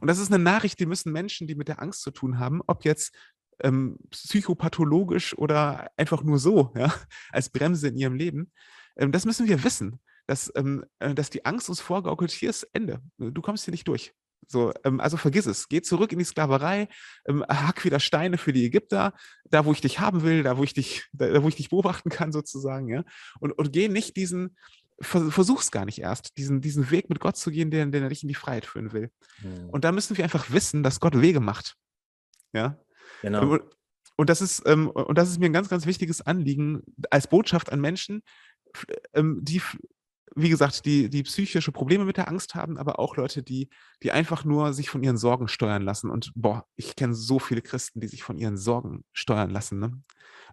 Und 0.00 0.08
das 0.08 0.18
ist 0.18 0.32
eine 0.32 0.42
Nachricht, 0.42 0.78
die 0.80 0.86
müssen 0.86 1.12
Menschen, 1.12 1.46
die 1.46 1.54
mit 1.54 1.68
der 1.68 1.80
Angst 1.80 2.02
zu 2.02 2.10
tun 2.10 2.38
haben, 2.38 2.60
ob 2.66 2.84
jetzt 2.84 3.14
ähm, 3.62 3.98
psychopathologisch 4.10 5.36
oder 5.36 5.90
einfach 5.96 6.22
nur 6.22 6.38
so, 6.38 6.72
ja, 6.76 6.92
als 7.30 7.50
Bremse 7.50 7.88
in 7.88 7.96
ihrem 7.96 8.14
Leben. 8.14 8.52
Ähm, 8.96 9.12
das 9.12 9.24
müssen 9.24 9.48
wir 9.48 9.64
wissen, 9.64 10.00
dass, 10.26 10.52
ähm, 10.56 10.84
äh, 10.98 11.14
dass 11.14 11.30
die 11.30 11.44
Angst 11.44 11.68
uns 11.68 11.80
vorgaukelt, 11.80 12.30
hier 12.30 12.50
ist 12.50 12.68
Ende. 12.72 13.00
Du 13.18 13.42
kommst 13.42 13.64
hier 13.64 13.72
nicht 13.72 13.88
durch. 13.88 14.14
So, 14.48 14.72
ähm, 14.84 15.00
also 15.00 15.16
vergiss 15.16 15.46
es. 15.46 15.68
Geh 15.68 15.82
zurück 15.82 16.12
in 16.12 16.18
die 16.18 16.24
Sklaverei, 16.24 16.88
ähm, 17.26 17.44
hack 17.48 17.84
wieder 17.84 18.00
Steine 18.00 18.38
für 18.38 18.52
die 18.52 18.66
Ägypter, 18.66 19.14
da 19.44 19.64
wo 19.64 19.72
ich 19.72 19.80
dich 19.80 20.00
haben 20.00 20.22
will, 20.22 20.42
da 20.42 20.58
wo 20.58 20.64
ich 20.64 20.74
dich, 20.74 21.04
da, 21.12 21.42
wo 21.42 21.48
ich 21.48 21.56
dich 21.56 21.70
beobachten 21.70 22.10
kann, 22.10 22.32
sozusagen, 22.32 22.88
ja. 22.88 23.04
Und, 23.40 23.52
und 23.52 23.72
geh 23.72 23.88
nicht 23.88 24.16
diesen, 24.16 24.56
versuch's 25.00 25.70
gar 25.70 25.84
nicht 25.84 25.98
erst, 25.98 26.36
diesen, 26.36 26.60
diesen 26.60 26.90
Weg 26.90 27.08
mit 27.08 27.20
Gott 27.20 27.36
zu 27.36 27.50
gehen, 27.50 27.70
der, 27.70 27.86
der 27.86 28.08
dich 28.08 28.22
in 28.22 28.28
die 28.28 28.34
Freiheit 28.34 28.66
führen 28.66 28.92
will. 28.92 29.10
Mhm. 29.42 29.70
Und 29.70 29.84
da 29.84 29.92
müssen 29.92 30.16
wir 30.16 30.24
einfach 30.24 30.50
wissen, 30.50 30.82
dass 30.82 31.00
Gott 31.00 31.20
Wege 31.20 31.40
macht. 31.40 31.76
Ja. 32.52 32.78
Genau. 33.22 33.58
Und, 34.16 34.30
das 34.30 34.40
ist, 34.40 34.62
ähm, 34.66 34.90
und 34.90 35.16
das 35.16 35.30
ist 35.30 35.40
mir 35.40 35.46
ein 35.46 35.52
ganz, 35.52 35.68
ganz 35.68 35.86
wichtiges 35.86 36.20
Anliegen 36.20 36.82
als 37.10 37.26
Botschaft 37.26 37.72
an 37.72 37.80
Menschen, 37.80 38.22
ähm, 39.14 39.40
die 39.42 39.60
wie 40.34 40.48
gesagt, 40.48 40.84
die, 40.84 41.10
die 41.10 41.22
psychische 41.24 41.72
Probleme 41.72 42.04
mit 42.04 42.16
der 42.16 42.28
Angst 42.28 42.54
haben, 42.54 42.78
aber 42.78 42.98
auch 42.98 43.16
Leute, 43.16 43.42
die, 43.42 43.68
die 44.02 44.12
einfach 44.12 44.44
nur 44.44 44.72
sich 44.72 44.88
von 44.88 45.02
ihren 45.02 45.16
Sorgen 45.16 45.48
steuern 45.48 45.82
lassen. 45.82 46.10
Und 46.10 46.32
boah, 46.34 46.66
ich 46.76 46.96
kenne 46.96 47.14
so 47.14 47.38
viele 47.38 47.62
Christen, 47.62 48.00
die 48.00 48.08
sich 48.08 48.22
von 48.22 48.38
ihren 48.38 48.56
Sorgen 48.56 49.04
steuern 49.12 49.50
lassen. 49.50 49.78
Ne? 49.78 49.92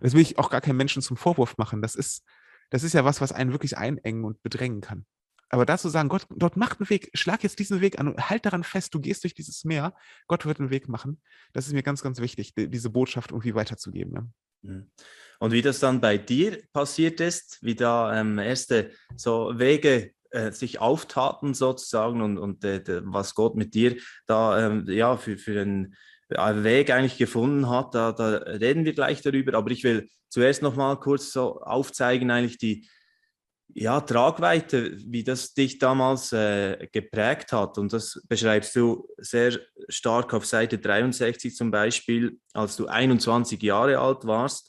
Das 0.01 0.13
will 0.13 0.21
ich 0.21 0.37
auch 0.37 0.49
gar 0.49 0.61
keinem 0.61 0.77
Menschen 0.77 1.01
zum 1.01 1.17
Vorwurf 1.17 1.57
machen. 1.57 1.81
Das 1.81 1.95
ist, 1.95 2.23
das 2.69 2.83
ist 2.83 2.93
ja 2.93 3.05
was, 3.05 3.21
was 3.21 3.31
einen 3.31 3.51
wirklich 3.51 3.77
einengen 3.77 4.23
und 4.23 4.41
bedrängen 4.43 4.81
kann. 4.81 5.05
Aber 5.49 5.65
dazu 5.65 5.89
sagen, 5.89 6.09
Gott, 6.09 6.27
dort 6.29 6.57
macht 6.57 6.79
einen 6.79 6.89
Weg, 6.89 7.09
schlag 7.15 7.43
jetzt 7.43 7.57
diesen 7.57 7.81
Weg 7.81 7.99
an 7.99 8.07
und 8.07 8.29
halt 8.29 8.45
daran 8.45 8.63
fest, 8.63 8.93
du 8.93 8.99
gehst 8.99 9.23
durch 9.23 9.33
dieses 9.33 9.63
Meer, 9.65 9.95
Gott 10.27 10.45
wird 10.45 10.59
einen 10.59 10.69
Weg 10.69 10.87
machen. 10.87 11.21
Das 11.53 11.65
ist 11.65 11.73
mir 11.73 11.81
ganz, 11.81 12.03
ganz 12.03 12.21
wichtig, 12.21 12.53
diese 12.55 12.91
Botschaft 12.91 13.31
irgendwie 13.31 13.55
weiterzugeben. 13.55 14.13
Ja. 14.13 14.27
Mhm. 14.61 14.91
Und 15.39 15.51
wie 15.51 15.61
das 15.61 15.79
dann 15.79 16.01
bei 16.01 16.17
dir 16.17 16.61
passiert 16.73 17.19
ist, 17.19 17.57
wie 17.61 17.75
da 17.75 18.19
ähm, 18.19 18.37
erste 18.37 18.91
so 19.15 19.57
Wege 19.57 20.11
äh, 20.31 20.51
sich 20.51 20.79
auftaten 20.79 21.53
sozusagen 21.53 22.21
und, 22.21 22.37
und 22.37 22.63
äh, 22.63 23.01
was 23.05 23.33
Gott 23.33 23.55
mit 23.55 23.73
dir 23.73 23.97
da 24.27 24.67
ähm, 24.67 24.85
ja, 24.87 25.17
für, 25.17 25.37
für 25.37 25.61
einen 25.61 25.95
Weg 26.29 26.91
eigentlich 26.91 27.17
gefunden 27.17 27.69
hat, 27.69 27.95
da, 27.95 28.11
da 28.11 28.37
reden 28.37 28.85
wir 28.85 28.93
gleich 28.93 29.21
darüber. 29.21 29.57
Aber 29.57 29.71
ich 29.71 29.83
will 29.83 30.09
zuerst 30.29 30.61
noch 30.61 30.75
mal 30.75 30.95
kurz 30.99 31.31
so 31.31 31.61
aufzeigen, 31.61 32.31
eigentlich 32.31 32.57
die 32.57 32.87
ja, 33.73 34.01
Tragweite, 34.01 34.97
wie 34.97 35.23
das 35.23 35.53
dich 35.53 35.77
damals 35.77 36.33
äh, 36.33 36.87
geprägt 36.91 37.51
hat. 37.51 37.77
Und 37.77 37.93
das 37.93 38.21
beschreibst 38.27 38.75
du 38.75 39.07
sehr 39.17 39.59
stark 39.89 40.33
auf 40.33 40.45
Seite 40.45 40.79
63 40.79 41.55
zum 41.55 41.69
Beispiel, 41.69 42.39
als 42.53 42.75
du 42.77 42.87
21 42.87 43.61
Jahre 43.61 43.99
alt 43.99 44.25
warst 44.25 44.68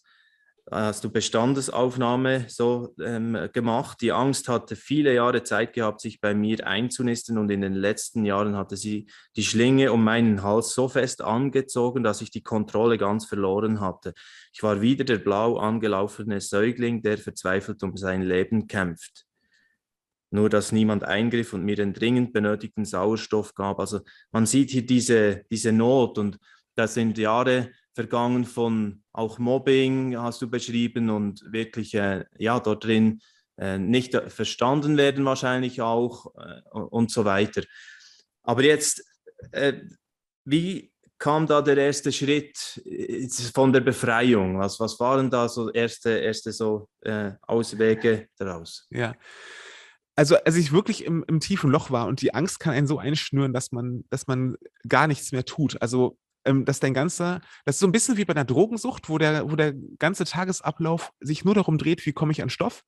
hast 0.70 1.04
du 1.04 1.10
Bestandesaufnahme 1.10 2.44
so 2.48 2.94
ähm, 3.02 3.48
gemacht. 3.52 4.00
Die 4.00 4.12
Angst 4.12 4.48
hatte 4.48 4.76
viele 4.76 5.14
Jahre 5.14 5.42
Zeit 5.42 5.72
gehabt, 5.72 6.00
sich 6.00 6.20
bei 6.20 6.34
mir 6.34 6.66
einzunisten 6.66 7.38
und 7.38 7.50
in 7.50 7.60
den 7.60 7.74
letzten 7.74 8.24
Jahren 8.24 8.56
hatte 8.56 8.76
sie 8.76 9.10
die 9.36 9.42
Schlinge 9.42 9.92
um 9.92 10.04
meinen 10.04 10.42
Hals 10.42 10.74
so 10.74 10.88
fest 10.88 11.22
angezogen, 11.22 12.02
dass 12.02 12.20
ich 12.20 12.30
die 12.30 12.42
Kontrolle 12.42 12.98
ganz 12.98 13.26
verloren 13.26 13.80
hatte. 13.80 14.14
Ich 14.52 14.62
war 14.62 14.80
wieder 14.80 15.04
der 15.04 15.18
blau 15.18 15.58
angelaufene 15.58 16.40
Säugling, 16.40 17.02
der 17.02 17.18
verzweifelt 17.18 17.82
um 17.82 17.96
sein 17.96 18.22
Leben 18.22 18.66
kämpft. 18.68 19.26
Nur 20.30 20.48
dass 20.48 20.70
niemand 20.70 21.02
eingriff 21.02 21.52
und 21.52 21.64
mir 21.64 21.74
den 21.74 21.92
dringend 21.92 22.32
benötigten 22.32 22.84
Sauerstoff 22.84 23.54
gab. 23.54 23.80
Also 23.80 24.00
man 24.30 24.46
sieht 24.46 24.70
hier 24.70 24.86
diese, 24.86 25.42
diese 25.50 25.72
Not 25.72 26.18
und 26.18 26.38
das 26.76 26.94
sind 26.94 27.18
Jahre, 27.18 27.70
vergangen 28.00 28.46
von 28.46 29.02
auch 29.12 29.38
Mobbing, 29.38 30.16
hast 30.16 30.40
du 30.40 30.48
beschrieben, 30.48 31.10
und 31.10 31.44
wirklich, 31.52 31.94
äh, 31.94 32.24
ja, 32.38 32.58
dort 32.58 32.84
drin 32.84 33.20
äh, 33.58 33.76
nicht 33.76 34.14
verstanden 34.28 34.96
werden 34.96 35.26
wahrscheinlich 35.26 35.82
auch 35.82 36.34
äh, 36.36 36.62
und 36.70 37.10
so 37.10 37.26
weiter. 37.26 37.62
Aber 38.42 38.64
jetzt, 38.64 39.04
äh, 39.52 39.74
wie 40.46 40.92
kam 41.18 41.46
da 41.46 41.60
der 41.60 41.76
erste 41.76 42.10
Schritt 42.10 42.80
äh, 42.86 43.28
von 43.52 43.70
der 43.70 43.80
Befreiung? 43.80 44.58
Was, 44.58 44.80
was 44.80 44.98
waren 44.98 45.28
da 45.28 45.46
so 45.46 45.70
erste, 45.70 46.10
erste 46.10 46.52
so 46.52 46.88
äh, 47.02 47.32
Auswege 47.42 48.28
daraus? 48.38 48.86
Ja. 48.88 49.14
Also, 50.16 50.36
als 50.36 50.56
ich 50.56 50.72
wirklich 50.72 51.04
im, 51.04 51.22
im, 51.28 51.40
tiefen 51.40 51.70
Loch 51.70 51.90
war 51.90 52.06
und 52.06 52.22
die 52.22 52.32
Angst 52.32 52.60
kann 52.60 52.72
einen 52.72 52.86
so 52.86 52.98
einschnüren, 52.98 53.52
dass 53.52 53.72
man, 53.72 54.04
dass 54.08 54.26
man 54.26 54.56
gar 54.88 55.06
nichts 55.06 55.32
mehr 55.32 55.44
tut. 55.44 55.80
Also 55.82 56.18
ähm, 56.44 56.64
dass 56.64 56.80
dein 56.80 56.94
ganzer, 56.94 57.40
das 57.64 57.76
ist 57.76 57.80
so 57.80 57.86
ein 57.86 57.92
bisschen 57.92 58.16
wie 58.16 58.24
bei 58.24 58.34
einer 58.34 58.44
Drogensucht, 58.44 59.08
wo 59.08 59.18
der, 59.18 59.50
wo 59.50 59.56
der 59.56 59.74
ganze 59.98 60.24
Tagesablauf 60.24 61.12
sich 61.20 61.44
nur 61.44 61.54
darum 61.54 61.78
dreht, 61.78 62.04
wie 62.06 62.12
komme 62.12 62.32
ich 62.32 62.42
an 62.42 62.50
Stoff. 62.50 62.82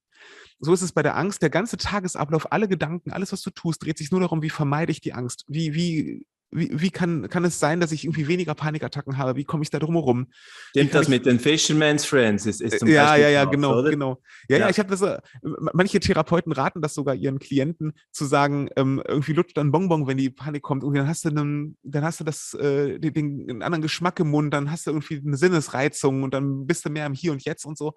So 0.61 0.73
ist 0.73 0.83
es 0.83 0.93
bei 0.93 1.03
der 1.03 1.17
Angst. 1.17 1.43
Der 1.43 1.51
ganze 1.51 1.77
Tagesablauf, 1.77 2.53
alle 2.53 2.69
Gedanken, 2.69 3.11
alles, 3.11 3.33
was 3.33 3.43
du 3.43 3.51
tust, 3.51 3.85
dreht 3.85 3.99
sich 3.99 4.11
nur 4.11 4.21
darum, 4.21 4.43
wie 4.43 4.51
vermeide 4.51 4.93
ich 4.93 5.01
die 5.01 5.13
Angst? 5.13 5.45
Wie, 5.49 5.75
wie 5.75 6.27
wie, 6.53 6.71
wie 6.73 6.91
kann, 6.91 7.29
kann 7.29 7.45
es 7.45 7.59
sein, 7.59 7.81
dass 7.81 7.93
ich 7.93 8.05
irgendwie 8.05 8.29
weniger 8.29 8.55
Panikattacken 8.55 9.17
habe? 9.17 9.37
Wie 9.37 9.45
komme 9.45 9.63
ich 9.63 9.71
da 9.71 9.79
drum 9.79 9.95
herum? 9.95 10.29
Stimmt 10.71 10.95
das 10.95 11.09
mit 11.09 11.25
den 11.27 11.41
Fisherman's 11.41 12.05
Friends? 12.05 12.47
Ist, 12.47 12.61
ist 12.61 12.79
zum 12.79 12.89
ja, 12.89 13.05
Beispiel 13.07 13.23
ja, 13.23 13.29
ja, 13.31 13.45
genau, 13.47 13.79
oder? 13.79 13.91
genau. 13.91 14.19
Ja, 14.49 14.59
ja, 14.59 14.65
ja 14.65 14.71
ich 14.71 14.79
habe 14.79 14.91
das, 14.91 15.01
äh, 15.01 15.19
manche 15.73 15.99
Therapeuten 15.99 16.53
raten 16.53 16.83
das 16.83 16.95
sogar 16.95 17.15
ihren 17.15 17.39
Klienten 17.39 17.93
zu 18.13 18.27
sagen, 18.27 18.69
ähm, 18.77 19.03
irgendwie 19.07 19.33
lutscht 19.33 19.57
dann 19.57 19.73
Bonbon, 19.73 20.07
wenn 20.07 20.19
die 20.19 20.31
Panik 20.31 20.63
kommt. 20.63 20.85
Und 20.85 20.95
dann 20.95 21.09
hast 21.09 21.25
du 21.25 21.31
einen, 21.31 21.77
dann 21.83 22.05
hast 22.05 22.21
du 22.21 22.25
das, 22.25 22.55
äh, 22.55 22.99
den, 22.99 23.47
den 23.47 23.63
anderen 23.63 23.83
Geschmack 23.83 24.21
im 24.21 24.31
Mund, 24.31 24.53
dann 24.53 24.71
hast 24.71 24.87
du 24.87 24.91
irgendwie 24.91 25.23
eine 25.25 25.37
Sinnesreizung 25.37 26.23
und 26.23 26.35
dann 26.35 26.67
bist 26.67 26.85
du 26.85 26.91
mehr 26.91 27.07
im 27.07 27.15
Hier 27.15 27.33
und 27.33 27.45
Jetzt 27.45 27.65
und 27.65 27.79
so. 27.79 27.95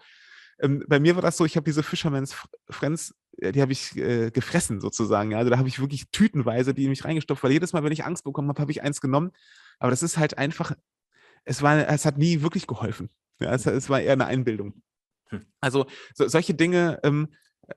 Ähm, 0.59 0.83
bei 0.88 1.00
mir 1.00 1.15
war 1.15 1.21
das 1.21 1.38
so, 1.38 1.45
ich 1.45 1.55
habe 1.55 1.65
diese 1.65 1.83
Fisherman's 1.83 2.35
Friends, 2.69 3.13
die 3.38 3.62
habe 3.62 3.71
ich 3.71 3.95
äh, 3.97 4.31
gefressen 4.31 4.79
sozusagen. 4.79 5.35
Also 5.35 5.50
da 5.50 5.57
habe 5.57 5.67
ich 5.67 5.79
wirklich 5.79 6.09
tütenweise 6.12 6.74
die 6.74 6.85
in 6.85 6.89
mich 6.89 7.03
reingestopft, 7.03 7.43
weil 7.43 7.51
jedes 7.51 7.74
Mal, 7.74 7.83
wenn 7.83 7.91
ich 7.91 8.05
Angst 8.05 8.24
bekommen 8.24 8.50
habe, 8.50 8.62
habe 8.62 8.71
ich 8.71 8.81
eins 8.81 9.01
genommen. 9.01 9.31
Aber 9.79 9.91
das 9.91 10.03
ist 10.03 10.17
halt 10.17 10.38
einfach, 10.38 10.71
es, 11.43 11.62
war, 11.62 11.88
es 11.89 12.05
hat 12.05 12.17
nie 12.17 12.41
wirklich 12.41 12.67
geholfen. 12.67 13.09
Ja? 13.39 13.53
Es, 13.53 13.65
es 13.65 13.89
war 13.89 14.00
eher 14.00 14.13
eine 14.13 14.25
Einbildung. 14.25 14.81
Hm. 15.29 15.45
Also 15.59 15.85
so, 16.13 16.27
solche 16.27 16.53
Dinge 16.53 17.00
ähm, 17.03 17.29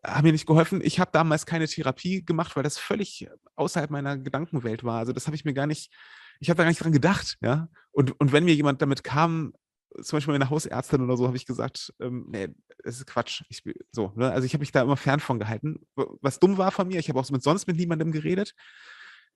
haben 0.07 0.27
mir 0.27 0.33
nicht 0.33 0.47
geholfen. 0.47 0.81
Ich 0.83 1.01
habe 1.01 1.11
damals 1.13 1.47
keine 1.47 1.67
Therapie 1.67 2.25
gemacht, 2.25 2.55
weil 2.57 2.63
das 2.63 2.79
völlig 2.79 3.29
außerhalb 3.57 3.91
meiner 3.91 4.17
Gedankenwelt 4.17 4.85
war. 4.85 4.99
Also 4.99 5.13
das 5.13 5.27
habe 5.27 5.35
ich 5.35 5.45
mir 5.45 5.55
gar 5.55 5.67
nicht, 5.67 5.93
ich 6.41 6.51
habe 6.51 6.59
da 6.59 6.65
gar 6.65 6.71
nicht 6.71 6.83
dran 6.83 6.93
gedacht. 6.93 7.37
Ja? 7.41 7.69
Und, 7.91 8.19
und 8.21 8.33
wenn 8.33 8.45
mir 8.45 8.55
jemand 8.55 8.81
damit 8.83 9.03
kam, 9.03 9.55
zum 10.03 10.17
Beispiel 10.17 10.33
meine 10.33 10.51
Hausärztin 10.51 11.03
oder 11.03 11.17
so, 11.17 11.27
habe 11.27 11.37
ich 11.37 11.47
gesagt, 11.47 11.93
ähm, 12.01 12.27
nee, 12.31 12.49
das 12.85 12.97
ist 12.97 13.07
Quatsch. 13.07 13.43
Ich, 13.49 13.63
so, 13.93 14.13
ne? 14.17 14.31
Also 14.31 14.47
ich 14.47 14.53
habe 14.55 14.61
mich 14.61 14.73
da 14.73 14.83
immer 14.83 14.97
fern 14.97 15.21
von 15.21 15.39
gehalten. 15.39 15.87
Was 15.95 16.41
dumm 16.41 16.59
war 16.59 16.71
von 16.71 16.89
mir, 16.89 16.99
ich 16.99 17.09
habe 17.09 17.19
auch 17.19 17.31
mit, 17.31 17.43
sonst 17.43 17.67
mit 17.67 17.77
niemandem 17.77 18.13
geredet. 18.13 18.55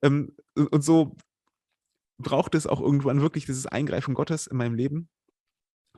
Ähm, 0.01 0.35
und 0.55 0.83
so 0.83 1.15
braucht 2.17 2.55
es 2.55 2.67
auch 2.67 2.81
irgendwann 2.81 3.21
wirklich 3.21 3.45
dieses 3.45 3.65
Eingreifen 3.65 4.13
Gottes 4.13 4.47
in 4.47 4.57
meinem 4.57 4.75
Leben. 4.75 5.09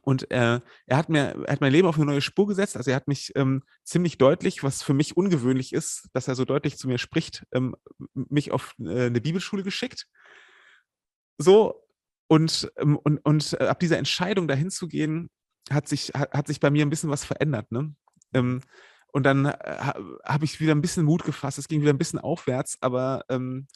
Und 0.02 0.30
äh, 0.32 0.60
er 0.86 0.98
hat 0.98 1.10
mir, 1.10 1.44
er 1.46 1.54
hat 1.54 1.62
mein 1.62 1.72
Leben 1.72 1.88
auf 1.88 1.96
eine 1.96 2.06
neue 2.06 2.22
Spur 2.22 2.46
gesetzt. 2.46 2.78
Also 2.78 2.92
er 2.92 2.96
hat 2.96 3.08
mich 3.08 3.32
ähm, 3.36 3.64
ziemlich 3.84 4.20
deutlich, 4.20 4.64
was 4.64 4.84
für 4.84 4.94
mich 4.94 5.18
ungewöhnlich 5.18 5.74
ist, 5.74 6.10
dass 6.14 6.28
er 6.28 6.36
so 6.36 6.46
deutlich 6.46 6.78
zu 6.78 6.88
mir 6.88 7.00
spricht, 7.00 7.46
ähm, 7.54 7.76
mich 8.14 8.52
auf 8.52 8.76
äh, 8.80 9.08
eine 9.08 9.20
Bibelschule 9.20 9.64
geschickt. 9.64 10.06
So, 11.40 11.85
und, 12.28 12.72
ähm, 12.78 12.98
und, 12.98 13.20
und 13.20 13.58
äh, 13.60 13.66
ab 13.66 13.80
dieser 13.80 13.98
Entscheidung, 13.98 14.48
dahin 14.48 14.70
zu 14.70 14.88
gehen, 14.88 15.30
hat 15.70 15.88
sich, 15.88 16.10
hat, 16.16 16.32
hat 16.34 16.48
sich 16.48 16.60
bei 16.60 16.70
mir 16.70 16.86
ein 16.86 16.90
bisschen 16.90 17.10
was 17.10 17.26
verändert. 17.26 17.72
Ne? 17.72 17.94
Ähm, 18.34 18.62
und 19.12 19.24
dann 19.24 19.46
äh, 19.46 19.94
habe 20.26 20.46
ich 20.46 20.60
wieder 20.60 20.74
ein 20.74 20.82
bisschen 20.82 21.06
Mut 21.06 21.24
gefasst. 21.24 21.58
Es 21.58 21.68
ging 21.68 21.82
wieder 21.82 21.94
ein 21.94 21.98
bisschen 21.98 22.20
aufwärts, 22.20 22.78
aber 22.82 23.24
ähm, 23.30 23.68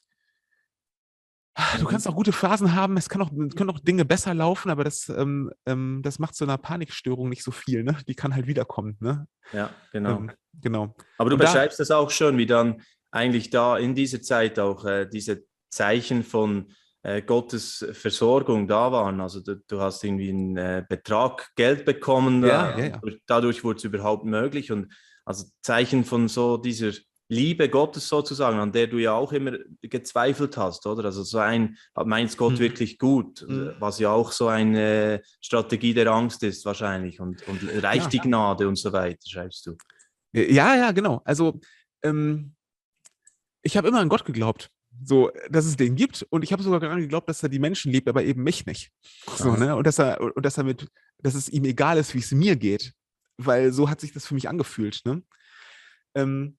du 1.79 1.86
kannst 1.86 2.08
auch 2.08 2.15
gute 2.15 2.32
Phasen 2.32 2.75
haben. 2.75 2.98
Es 2.98 3.10
kann 3.10 3.22
auch, 3.22 3.29
können 3.29 3.70
auch 3.70 3.79
Dinge 3.79 4.06
besser 4.06 4.34
laufen, 4.34 4.70
aber 4.70 4.84
das, 4.84 5.10
ähm, 5.10 5.51
ähm, 5.65 6.01
das 6.03 6.20
macht 6.20 6.36
so 6.36 6.46
einer 6.46 6.58
Panikstörung 6.58 7.29
nicht 7.29 7.44
so 7.44 7.51
viel. 7.51 7.84
Ne? 7.84 7.98
Die 8.08 8.15
kann 8.15 8.36
halt 8.36 8.48
wiederkommen. 8.48 8.98
Ne? 9.00 9.27
Ja, 9.53 9.70
genau. 9.91 10.18
Ähm, 10.18 10.32
genau. 10.53 10.96
Aber 11.18 11.29
du 11.29 11.36
und 11.36 11.41
beschreibst 11.41 11.79
da, 11.79 11.84
das 11.84 11.91
auch 11.91 12.12
schon, 12.12 12.38
wie 12.38 12.46
dann 12.46 12.82
eigentlich 13.12 13.50
da 13.50 13.77
in 13.77 13.96
dieser 13.96 14.22
Zeit 14.22 14.60
auch 14.60 14.86
äh, 14.86 15.08
diese 15.08 15.44
Zeichen 15.70 16.24
von 16.24 16.74
äh, 17.03 17.22
Gottes 17.22 17.86
Versorgung 17.94 18.68
da 18.68 18.91
waren. 18.91 19.22
Also 19.22 19.41
du, 19.41 19.62
du 19.68 19.79
hast 19.79 20.03
irgendwie 20.03 20.29
einen 20.29 20.58
äh, 20.58 20.86
Betrag 20.88 21.50
Geld 21.56 21.86
bekommen, 21.86 22.44
ja, 22.44 22.72
äh, 22.72 22.89
ja, 22.89 23.00
ja. 23.03 23.15
dadurch 23.25 23.63
wurde 23.63 23.77
es 23.77 23.84
überhaupt 23.84 24.25
möglich 24.25 24.72
und 24.72 24.91
also 25.25 25.46
Zeichen 25.62 26.03
von 26.03 26.27
so 26.27 26.58
dieser 26.58 26.91
Liebe 27.32 27.70
Gottes 27.70 28.08
sozusagen, 28.08 28.58
an 28.58 28.72
der 28.72 28.88
du 28.88 28.98
ja 28.98 29.13
auch 29.13 29.32
immer 29.32 29.56
gezweifelt 29.82 30.58
hast, 30.58 30.88
oder? 30.88 31.06
Also 31.06 31.22
so 31.22 31.38
ein, 31.38 31.77
meinst 31.94 32.38
Gott 32.38 32.53
mhm. 32.53 32.60
wirklich 32.60 32.98
gut, 32.98 33.46
mhm. 33.48 33.75
was 33.77 34.00
ja 34.00 34.10
auch 34.10 34.32
so 34.32 34.48
eine 34.48 35.22
Strategie 35.39 35.94
der 35.94 36.08
Angst 36.08 36.41
ist 36.41 36.65
wahrscheinlich 36.65 37.20
und, 37.20 37.48
und 37.48 37.62
reicht 37.84 38.12
die 38.12 38.20
Gnade 38.20 38.68
und 38.68 38.77
so 38.77 38.91
weiter, 38.91 39.20
schreibst 39.27 39.68
du. 39.68 39.77
Ja, 40.34 40.75
ja, 40.75 40.91
genau. 40.91 41.22
Also 41.24 41.60
ähm, 42.01 42.56
ich 43.62 43.77
habe 43.77 43.88
immer 43.88 44.00
an 44.00 44.10
Gott 44.10 44.25
geglaubt. 44.25 44.72
So, 45.03 45.32
dass 45.50 45.65
es 45.65 45.77
den 45.77 45.96
gibt 45.96 46.25
und 46.29 46.44
ich 46.44 46.51
habe 46.51 46.63
sogar 46.63 46.79
daran 46.79 47.00
geglaubt, 47.00 47.29
dass 47.29 47.41
er 47.41 47.50
die 47.50 47.60
Menschen 47.60 47.91
liebt, 47.91 48.08
aber 48.10 48.24
eben 48.24 48.44
mich 48.44 48.65
nicht. 48.65 48.91
So, 49.36 49.56
ne? 49.56 49.75
Und 49.75 49.88
dass 49.88 50.00
er, 50.00 50.20
und 50.20 50.46
dass 50.46 50.58
er 50.58 50.63
mit, 50.63 50.88
dass 51.20 51.36
es 51.36 51.50
ihm 51.50 51.63
egal 51.65 51.98
ist, 51.98 52.13
wie 52.13 52.20
es 52.20 52.32
mir 52.32 52.56
geht. 52.56 52.94
Weil 53.38 53.72
so 53.72 53.89
hat 53.89 54.01
sich 54.01 54.12
das 54.12 54.25
für 54.25 54.34
mich 54.34 54.50
angefühlt. 54.50 55.01
Ne? 55.06 55.24
Ähm, 56.13 56.58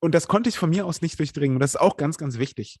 und 0.00 0.14
das 0.14 0.28
konnte 0.28 0.48
ich 0.48 0.58
von 0.58 0.70
mir 0.70 0.86
aus 0.86 1.02
nicht 1.02 1.18
durchdringen. 1.18 1.56
Und 1.56 1.60
das 1.60 1.72
ist 1.72 1.80
auch 1.80 1.98
ganz, 1.98 2.16
ganz 2.16 2.38
wichtig. 2.38 2.80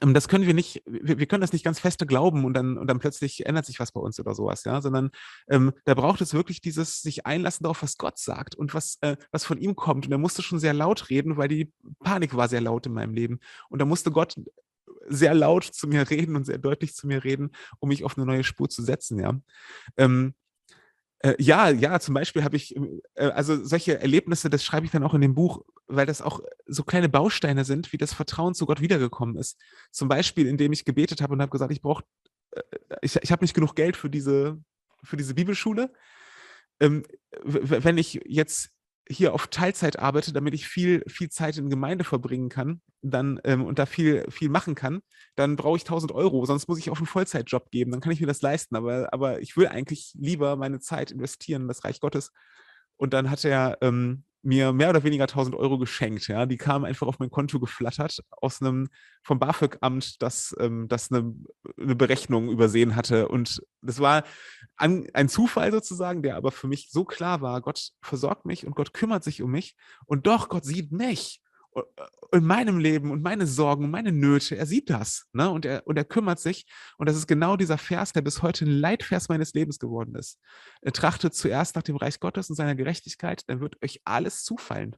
Ähm, 0.00 0.14
das 0.14 0.28
können 0.28 0.46
wir 0.46 0.54
nicht, 0.54 0.82
wir, 0.86 1.26
können 1.26 1.40
das 1.40 1.52
nicht 1.52 1.64
ganz 1.64 1.80
feste 1.80 2.06
glauben 2.06 2.44
und 2.44 2.54
dann, 2.54 2.78
und 2.78 2.86
dann 2.86 2.98
plötzlich 2.98 3.46
ändert 3.46 3.66
sich 3.66 3.78
was 3.78 3.92
bei 3.92 4.00
uns 4.00 4.18
oder 4.18 4.34
sowas, 4.34 4.64
ja, 4.64 4.80
sondern 4.80 5.10
ähm, 5.48 5.72
da 5.84 5.94
braucht 5.94 6.20
es 6.20 6.34
wirklich 6.34 6.60
dieses 6.60 7.02
sich 7.02 7.26
einlassen 7.26 7.64
darauf, 7.64 7.82
was 7.82 7.98
Gott 7.98 8.18
sagt 8.18 8.54
und 8.54 8.74
was, 8.74 8.98
äh, 9.02 9.16
was 9.30 9.44
von 9.44 9.58
ihm 9.58 9.76
kommt. 9.76 10.06
Und 10.06 10.12
er 10.12 10.18
musste 10.18 10.42
schon 10.42 10.58
sehr 10.58 10.74
laut 10.74 11.10
reden, 11.10 11.36
weil 11.36 11.48
die 11.48 11.72
Panik 12.00 12.34
war 12.36 12.48
sehr 12.48 12.60
laut 12.60 12.86
in 12.86 12.92
meinem 12.94 13.14
Leben. 13.14 13.40
Und 13.68 13.80
da 13.80 13.84
musste 13.84 14.10
Gott 14.10 14.36
sehr 15.08 15.34
laut 15.34 15.64
zu 15.64 15.88
mir 15.88 16.08
reden 16.10 16.36
und 16.36 16.44
sehr 16.44 16.58
deutlich 16.58 16.94
zu 16.94 17.06
mir 17.06 17.24
reden, 17.24 17.50
um 17.80 17.88
mich 17.88 18.04
auf 18.04 18.16
eine 18.16 18.26
neue 18.26 18.44
Spur 18.44 18.68
zu 18.68 18.82
setzen, 18.82 19.18
ja. 19.18 19.38
Ähm, 19.96 20.34
äh, 21.22 21.34
ja, 21.38 21.70
ja, 21.70 22.00
zum 22.00 22.14
Beispiel 22.14 22.42
habe 22.44 22.56
ich, 22.56 22.74
äh, 23.14 23.26
also 23.26 23.64
solche 23.64 24.00
Erlebnisse, 24.00 24.50
das 24.50 24.64
schreibe 24.64 24.86
ich 24.86 24.92
dann 24.92 25.04
auch 25.04 25.14
in 25.14 25.20
dem 25.20 25.34
Buch, 25.34 25.62
weil 25.86 26.06
das 26.06 26.20
auch 26.20 26.40
so 26.66 26.82
kleine 26.82 27.08
Bausteine 27.08 27.64
sind, 27.64 27.92
wie 27.92 27.96
das 27.96 28.12
Vertrauen 28.12 28.54
zu 28.54 28.66
Gott 28.66 28.80
wiedergekommen 28.80 29.36
ist. 29.36 29.60
Zum 29.92 30.08
Beispiel, 30.08 30.46
indem 30.46 30.72
ich 30.72 30.84
gebetet 30.84 31.22
habe 31.22 31.32
und 31.32 31.40
habe 31.40 31.50
gesagt, 31.50 31.72
ich 31.72 31.80
brauche, 31.80 32.04
äh, 32.50 32.62
ich, 33.02 33.16
ich 33.16 33.30
habe 33.30 33.44
nicht 33.44 33.54
genug 33.54 33.76
Geld 33.76 33.96
für 33.96 34.10
diese, 34.10 34.60
für 35.04 35.16
diese 35.16 35.34
Bibelschule. 35.34 35.92
Ähm, 36.80 37.04
wenn 37.44 37.98
ich 37.98 38.20
jetzt 38.26 38.70
hier 39.08 39.34
auf 39.34 39.48
Teilzeit 39.48 39.98
arbeite, 39.98 40.32
damit 40.32 40.54
ich 40.54 40.66
viel, 40.66 41.02
viel 41.08 41.28
Zeit 41.28 41.58
in 41.58 41.70
Gemeinde 41.70 42.04
verbringen 42.04 42.48
kann 42.48 42.80
dann, 43.02 43.40
ähm, 43.44 43.64
und 43.64 43.78
da 43.78 43.86
viel, 43.86 44.24
viel 44.30 44.48
machen 44.48 44.74
kann, 44.74 45.02
dann 45.34 45.56
brauche 45.56 45.76
ich 45.76 45.84
1000 45.84 46.12
Euro, 46.12 46.46
sonst 46.46 46.68
muss 46.68 46.78
ich 46.78 46.90
auf 46.90 46.98
einen 46.98 47.06
Vollzeitjob 47.06 47.70
geben, 47.70 47.90
dann 47.90 48.00
kann 48.00 48.12
ich 48.12 48.20
mir 48.20 48.26
das 48.26 48.42
leisten. 48.42 48.76
Aber, 48.76 49.12
aber 49.12 49.40
ich 49.40 49.56
will 49.56 49.66
eigentlich 49.66 50.12
lieber 50.18 50.56
meine 50.56 50.80
Zeit 50.80 51.10
investieren 51.10 51.62
in 51.62 51.68
das 51.68 51.84
Reich 51.84 52.00
Gottes. 52.00 52.32
Und 52.96 53.12
dann 53.12 53.30
hat 53.30 53.44
er 53.44 53.78
ähm, 53.80 54.24
mir 54.42 54.72
mehr 54.72 54.90
oder 54.90 55.04
weniger 55.04 55.24
1000 55.24 55.54
Euro 55.54 55.78
geschenkt. 55.78 56.26
Ja, 56.28 56.46
die 56.46 56.56
kamen 56.56 56.84
einfach 56.84 57.06
auf 57.06 57.18
mein 57.18 57.30
Konto 57.30 57.60
geflattert 57.60 58.20
aus 58.30 58.60
einem 58.60 58.88
vom 59.22 59.38
BAföG-Amt, 59.38 60.20
das, 60.20 60.54
ähm, 60.58 60.88
das 60.88 61.12
eine, 61.12 61.34
eine, 61.78 61.94
Berechnung 61.94 62.50
übersehen 62.50 62.96
hatte. 62.96 63.28
Und 63.28 63.62
das 63.82 64.00
war 64.00 64.24
ein, 64.76 65.08
ein, 65.14 65.28
Zufall 65.28 65.70
sozusagen, 65.70 66.22
der 66.22 66.36
aber 66.36 66.50
für 66.50 66.66
mich 66.66 66.90
so 66.90 67.04
klar 67.04 67.40
war: 67.40 67.60
Gott 67.60 67.90
versorgt 68.00 68.46
mich 68.46 68.66
und 68.66 68.74
Gott 68.74 68.92
kümmert 68.92 69.22
sich 69.24 69.42
um 69.42 69.50
mich. 69.50 69.76
Und 70.06 70.26
doch, 70.26 70.48
Gott 70.48 70.64
sieht 70.64 70.92
mich 70.92 71.41
in 72.32 72.44
meinem 72.44 72.78
Leben 72.78 73.10
und 73.10 73.22
meine 73.22 73.46
Sorgen 73.46 73.84
und 73.84 73.90
meine 73.90 74.12
Nöte. 74.12 74.56
Er 74.56 74.66
sieht 74.66 74.90
das 74.90 75.26
ne? 75.32 75.50
und, 75.50 75.64
er, 75.64 75.86
und 75.86 75.96
er 75.96 76.04
kümmert 76.04 76.40
sich. 76.40 76.66
Und 76.98 77.08
das 77.08 77.16
ist 77.16 77.26
genau 77.26 77.56
dieser 77.56 77.78
Vers, 77.78 78.12
der 78.12 78.22
bis 78.22 78.42
heute 78.42 78.64
ein 78.64 78.70
Leitvers 78.70 79.28
meines 79.28 79.54
Lebens 79.54 79.78
geworden 79.78 80.14
ist. 80.14 80.38
Er 80.80 80.92
trachtet 80.92 81.34
zuerst 81.34 81.76
nach 81.76 81.82
dem 81.82 81.96
Reich 81.96 82.20
Gottes 82.20 82.50
und 82.50 82.56
seiner 82.56 82.74
Gerechtigkeit, 82.74 83.42
dann 83.48 83.60
wird 83.60 83.82
euch 83.82 84.00
alles 84.04 84.44
zufallen. 84.44 84.96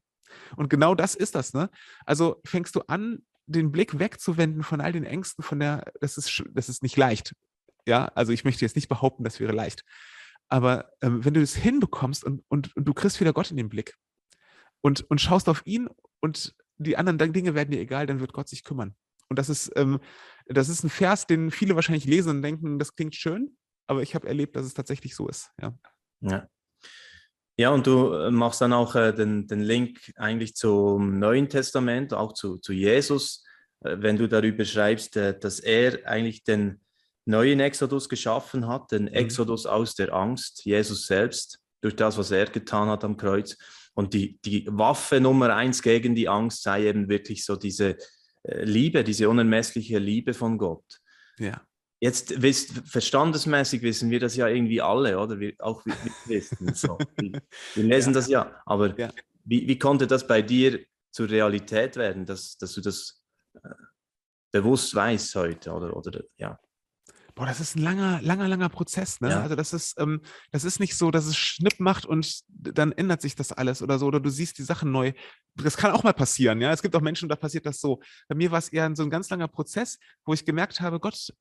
Und 0.56 0.68
genau 0.70 0.94
das 0.94 1.14
ist 1.14 1.34
das. 1.34 1.54
Ne? 1.54 1.70
Also 2.06 2.40
fängst 2.44 2.74
du 2.76 2.80
an, 2.86 3.20
den 3.46 3.72
Blick 3.72 3.98
wegzuwenden 3.98 4.62
von 4.62 4.80
all 4.80 4.92
den 4.92 5.04
Ängsten, 5.04 5.44
von 5.44 5.60
der, 5.60 5.92
das 6.00 6.16
ist, 6.16 6.42
das 6.52 6.68
ist 6.68 6.82
nicht 6.82 6.96
leicht. 6.96 7.34
Ja, 7.86 8.06
also 8.14 8.32
ich 8.32 8.44
möchte 8.44 8.64
jetzt 8.64 8.76
nicht 8.76 8.88
behaupten, 8.88 9.24
das 9.24 9.38
wäre 9.38 9.52
leicht. 9.52 9.84
Aber 10.48 10.90
ähm, 11.02 11.24
wenn 11.24 11.34
du 11.34 11.40
das 11.40 11.54
hinbekommst 11.54 12.24
und, 12.24 12.42
und, 12.48 12.74
und 12.76 12.84
du 12.84 12.94
kriegst 12.94 13.20
wieder 13.20 13.32
Gott 13.32 13.50
in 13.50 13.56
den 13.56 13.68
Blick 13.68 13.94
und, 14.80 15.02
und 15.10 15.20
schaust 15.20 15.48
auf 15.48 15.62
ihn 15.66 15.88
und 16.20 16.54
die 16.78 16.96
anderen 16.96 17.32
Dinge 17.32 17.54
werden 17.54 17.70
dir 17.70 17.80
egal, 17.80 18.06
dann 18.06 18.20
wird 18.20 18.32
Gott 18.32 18.48
sich 18.48 18.64
kümmern. 18.64 18.94
Und 19.28 19.38
das 19.38 19.48
ist, 19.48 19.72
ähm, 19.76 20.00
das 20.46 20.68
ist 20.68 20.84
ein 20.84 20.90
Vers, 20.90 21.26
den 21.26 21.50
viele 21.50 21.74
wahrscheinlich 21.74 22.04
lesen 22.04 22.30
und 22.30 22.42
denken, 22.42 22.78
das 22.78 22.94
klingt 22.94 23.14
schön, 23.14 23.56
aber 23.86 24.02
ich 24.02 24.14
habe 24.14 24.28
erlebt, 24.28 24.56
dass 24.56 24.66
es 24.66 24.74
tatsächlich 24.74 25.14
so 25.14 25.28
ist. 25.28 25.50
Ja. 25.60 25.74
ja. 26.20 26.48
Ja, 27.56 27.70
und 27.70 27.86
du 27.86 28.12
äh, 28.12 28.30
machst 28.32 28.60
dann 28.60 28.72
auch 28.72 28.96
äh, 28.96 29.12
den, 29.12 29.46
den 29.46 29.60
Link 29.60 30.12
eigentlich 30.16 30.54
zum 30.56 31.20
Neuen 31.20 31.48
Testament, 31.48 32.12
auch 32.12 32.32
zu, 32.32 32.58
zu 32.58 32.72
Jesus, 32.72 33.44
äh, 33.80 33.96
wenn 34.00 34.16
du 34.16 34.28
darüber 34.28 34.64
schreibst, 34.64 35.16
äh, 35.16 35.38
dass 35.38 35.60
er 35.60 36.04
eigentlich 36.04 36.42
den 36.42 36.80
neuen 37.26 37.60
Exodus 37.60 38.08
geschaffen 38.08 38.66
hat, 38.66 38.90
den 38.90 39.04
mhm. 39.04 39.14
Exodus 39.14 39.66
aus 39.66 39.94
der 39.94 40.12
Angst, 40.12 40.64
Jesus 40.64 41.06
selbst, 41.06 41.60
durch 41.80 41.94
das, 41.94 42.18
was 42.18 42.32
er 42.32 42.46
getan 42.46 42.88
hat 42.88 43.04
am 43.04 43.16
Kreuz. 43.16 43.56
Und 43.94 44.12
die, 44.12 44.38
die 44.44 44.66
Waffe 44.70 45.20
Nummer 45.20 45.54
eins 45.54 45.82
gegen 45.82 46.14
die 46.14 46.28
Angst 46.28 46.62
sei 46.62 46.86
eben 46.86 47.08
wirklich 47.08 47.44
so 47.44 47.56
diese 47.56 47.96
äh, 48.42 48.64
Liebe, 48.64 49.04
diese 49.04 49.28
unermessliche 49.28 49.98
Liebe 49.98 50.34
von 50.34 50.58
Gott. 50.58 51.00
Ja. 51.38 51.62
Jetzt 52.00 52.42
wisst, 52.42 52.82
verstandesmäßig 52.86 53.82
wissen 53.82 54.10
wir 54.10 54.20
das 54.20 54.36
ja 54.36 54.48
irgendwie 54.48 54.82
alle, 54.82 55.18
oder? 55.18 55.38
Wir, 55.38 55.54
auch 55.58 55.84
wir, 55.86 55.94
wir 56.26 56.36
wissen 56.36 56.74
so. 56.74 56.98
Wir, 57.16 57.40
wir 57.74 57.84
lesen 57.84 58.12
ja. 58.12 58.14
das 58.14 58.28
ja. 58.28 58.62
Aber 58.66 58.98
ja. 58.98 59.10
Wie, 59.44 59.68
wie 59.68 59.78
konnte 59.78 60.06
das 60.06 60.26
bei 60.26 60.42
dir 60.42 60.84
zur 61.10 61.28
Realität 61.28 61.96
werden, 61.96 62.26
dass, 62.26 62.56
dass 62.58 62.74
du 62.74 62.80
das 62.80 63.22
äh, 63.54 63.68
bewusst 64.50 64.94
weißt 64.94 65.34
heute? 65.36 65.72
Oder, 65.72 65.96
oder 65.96 66.22
ja. 66.36 66.58
Boah, 67.34 67.46
das 67.46 67.58
ist 67.58 67.74
ein 67.74 67.82
langer, 67.82 68.22
langer, 68.22 68.46
langer 68.46 68.68
Prozess. 68.68 69.20
Ne? 69.20 69.30
Ja. 69.30 69.42
Also 69.42 69.56
das 69.56 69.72
ist, 69.72 69.98
ähm, 69.98 70.20
das 70.52 70.62
ist 70.62 70.78
nicht 70.78 70.96
so, 70.96 71.10
dass 71.10 71.26
es 71.26 71.36
Schnipp 71.36 71.80
macht 71.80 72.06
und 72.06 72.42
dann 72.48 72.92
ändert 72.92 73.22
sich 73.22 73.34
das 73.34 73.50
alles 73.50 73.82
oder 73.82 73.98
so, 73.98 74.06
oder 74.06 74.20
du 74.20 74.30
siehst 74.30 74.58
die 74.58 74.62
Sachen 74.62 74.92
neu. 74.92 75.12
Das 75.56 75.76
kann 75.76 75.90
auch 75.90 76.04
mal 76.04 76.12
passieren, 76.12 76.60
ja. 76.60 76.72
Es 76.72 76.82
gibt 76.82 76.94
auch 76.94 77.00
Menschen, 77.00 77.28
da 77.28 77.34
passiert 77.34 77.66
das 77.66 77.80
so. 77.80 78.00
Bei 78.28 78.36
mir 78.36 78.52
war 78.52 78.58
es 78.58 78.68
eher 78.68 78.94
so 78.94 79.02
ein 79.02 79.10
ganz 79.10 79.30
langer 79.30 79.48
Prozess, 79.48 79.98
wo 80.24 80.32
ich 80.32 80.44
gemerkt 80.44 80.80
habe, 80.80 81.00
Gott, 81.00 81.34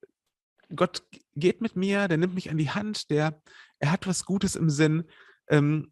Gott 0.75 1.03
geht 1.35 1.61
mit 1.61 1.75
mir, 1.75 2.07
der 2.07 2.17
nimmt 2.17 2.33
mich 2.33 2.49
an 2.49 2.57
die 2.57 2.71
Hand, 2.71 3.11
der, 3.11 3.39
er 3.77 3.91
hat 3.91 4.07
was 4.07 4.25
Gutes 4.25 4.55
im 4.55 4.71
Sinn. 4.71 5.03
Ähm, 5.47 5.91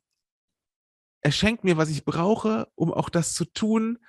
er 1.21 1.31
schenkt 1.31 1.63
mir, 1.63 1.77
was 1.77 1.89
ich 1.89 2.05
brauche, 2.05 2.67
um 2.73 2.91
auch 2.91 3.09
das 3.09 3.35
zu 3.35 3.45
tun, 3.45 3.99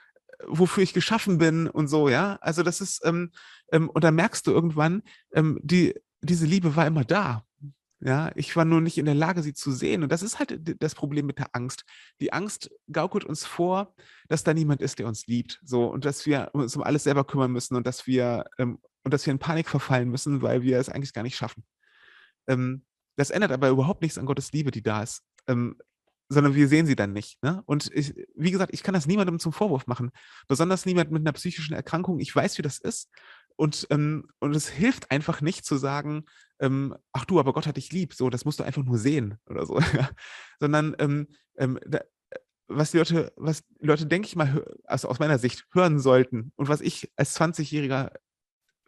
wofür 0.46 0.83
ich 0.83 0.92
geschaffen 0.94 1.38
bin 1.38 1.68
und 1.68 1.88
so, 1.88 2.09
ja. 2.09 2.38
Also 2.40 2.62
das 2.62 2.81
ist, 2.81 3.05
ähm, 3.05 3.33
ähm, 3.72 3.90
und 3.90 4.05
dann 4.05 4.14
merkst 4.14 4.46
du 4.46 4.52
irgendwann, 4.52 5.02
ähm, 5.33 5.59
die, 5.62 5.94
diese 6.20 6.46
Liebe 6.46 6.76
war 6.76 6.87
immer 6.87 7.05
da. 7.05 7.44
Ja, 8.05 8.33
ich 8.35 8.57
war 8.57 8.64
nur 8.64 8.81
nicht 8.81 8.98
in 8.98 9.05
der 9.05 9.14
Lage, 9.14 9.42
sie 9.42 9.55
zu 9.55 9.70
sehen. 9.70 10.02
Und 10.02 10.11
das 10.11 10.22
ist 10.22 10.40
halt 10.40 10.59
das 10.83 10.96
Problem 10.96 11.24
mit 11.24 11.38
der 11.38 11.55
Angst. 11.55 11.85
Die 12.20 12.33
Angst 12.33 12.68
gaukelt 12.90 13.24
uns 13.24 13.46
vor, 13.46 13.94
dass 14.28 14.42
da 14.42 14.52
niemand 14.55 14.83
ist, 14.83 14.98
der 14.98 15.07
uns 15.07 15.28
liebt. 15.28 15.61
So, 15.64 15.87
und 15.87 16.05
dass 16.05 16.26
wir 16.26 16.50
uns 16.52 16.74
um 16.74 16.83
alles 16.83 17.05
selber 17.05 17.24
kümmern 17.24 17.52
müssen 17.52 17.76
und 17.76 17.87
dass 17.87 18.09
wir, 18.09 18.44
ähm, 18.59 18.81
und 19.05 19.14
dass 19.14 19.24
wir 19.24 19.33
in 19.33 19.38
Panik 19.38 19.68
verfallen 19.68 20.09
müssen, 20.09 20.42
weil 20.42 20.62
wir 20.62 20.78
es 20.78 20.88
eigentlich 20.88 21.12
gar 21.12 21.22
nicht 21.22 21.37
schaffen. 21.37 21.64
Ähm, 22.48 22.85
das 23.16 23.31
ändert 23.31 23.52
aber 23.52 23.68
überhaupt 23.68 24.02
nichts 24.02 24.18
an 24.18 24.26
Gottes 24.26 24.50
Liebe, 24.52 24.72
die 24.72 24.83
da 24.83 25.05
ist. 25.05 25.22
Ähm, 25.46 25.76
sondern 26.32 26.54
wir 26.54 26.68
sehen 26.68 26.86
sie 26.86 26.96
dann 26.96 27.12
nicht. 27.12 27.42
Ne? 27.42 27.62
Und 27.66 27.90
ich, 27.92 28.14
wie 28.34 28.50
gesagt, 28.50 28.72
ich 28.74 28.82
kann 28.82 28.94
das 28.94 29.06
niemandem 29.06 29.38
zum 29.38 29.52
Vorwurf 29.52 29.86
machen. 29.86 30.10
Besonders 30.48 30.86
niemand 30.86 31.10
mit 31.10 31.22
einer 31.22 31.32
psychischen 31.32 31.74
Erkrankung. 31.74 32.18
Ich 32.20 32.34
weiß, 32.34 32.58
wie 32.58 32.62
das 32.62 32.78
ist. 32.78 33.10
Und, 33.56 33.86
ähm, 33.90 34.28
und 34.38 34.56
es 34.56 34.68
hilft 34.68 35.10
einfach 35.10 35.40
nicht 35.40 35.64
zu 35.64 35.76
sagen, 35.76 36.24
ähm, 36.58 36.96
ach 37.12 37.24
du, 37.24 37.38
aber 37.38 37.52
Gott 37.52 37.66
hat 37.66 37.76
dich 37.76 37.92
lieb. 37.92 38.14
So, 38.14 38.30
das 38.30 38.44
musst 38.44 38.60
du 38.60 38.64
einfach 38.64 38.82
nur 38.82 38.98
sehen 38.98 39.38
oder 39.46 39.66
so. 39.66 39.80
Sondern 40.60 40.96
ähm, 40.98 41.28
ähm, 41.56 41.78
da, 41.86 42.00
was 42.68 42.92
die 42.92 42.98
Leute, 42.98 43.32
was 43.36 43.62
die 43.80 43.86
Leute, 43.86 44.06
denke 44.06 44.26
ich 44.26 44.36
mal, 44.36 44.64
also 44.84 45.08
aus 45.08 45.18
meiner 45.18 45.38
Sicht 45.38 45.66
hören 45.72 46.00
sollten 46.00 46.52
und 46.56 46.68
was 46.68 46.80
ich 46.80 47.12
als 47.16 47.38
20-Jähriger 47.38 48.12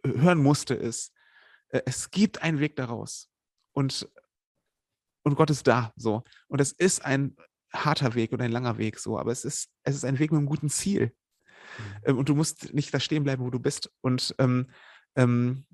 hören 0.05 0.39
musste, 0.39 0.75
ist, 0.75 1.13
äh, 1.69 1.83
es 1.85 2.11
gibt 2.11 2.43
einen 2.43 2.61
Weg 2.61 2.77
daraus. 2.77 3.29
Und 3.73 4.09
und 5.25 5.35
Gott 5.35 5.51
ist 5.51 5.67
da, 5.67 5.93
so. 5.97 6.23
Und 6.49 6.61
es 6.61 6.71
ist 6.73 7.05
ein 7.05 7.37
harter 7.73 8.15
Weg 8.15 8.33
und 8.33 8.41
ein 8.41 8.53
langer 8.53 8.79
Weg, 8.79 9.01
so, 9.01 9.19
aber 9.19 9.33
es 9.33 9.45
ist, 9.45 9.69
es 9.83 9.97
ist 9.97 10.05
ein 10.05 10.19
Weg 10.19 10.31
mit 10.31 10.39
einem 10.39 10.47
guten 10.47 10.71
Ziel. 10.71 11.07
Mhm. 11.79 11.83
Ähm, 12.05 12.19
und 12.19 12.29
du 12.29 12.35
musst 12.35 12.73
nicht 12.73 12.95
da 12.95 13.01
stehen 13.01 13.25
bleiben, 13.25 13.45
wo 13.45 13.51
du 13.51 13.59
bist. 13.59 13.91
Und 14.03 14.35
ähm, 14.39 14.69
ähm, 15.17 15.67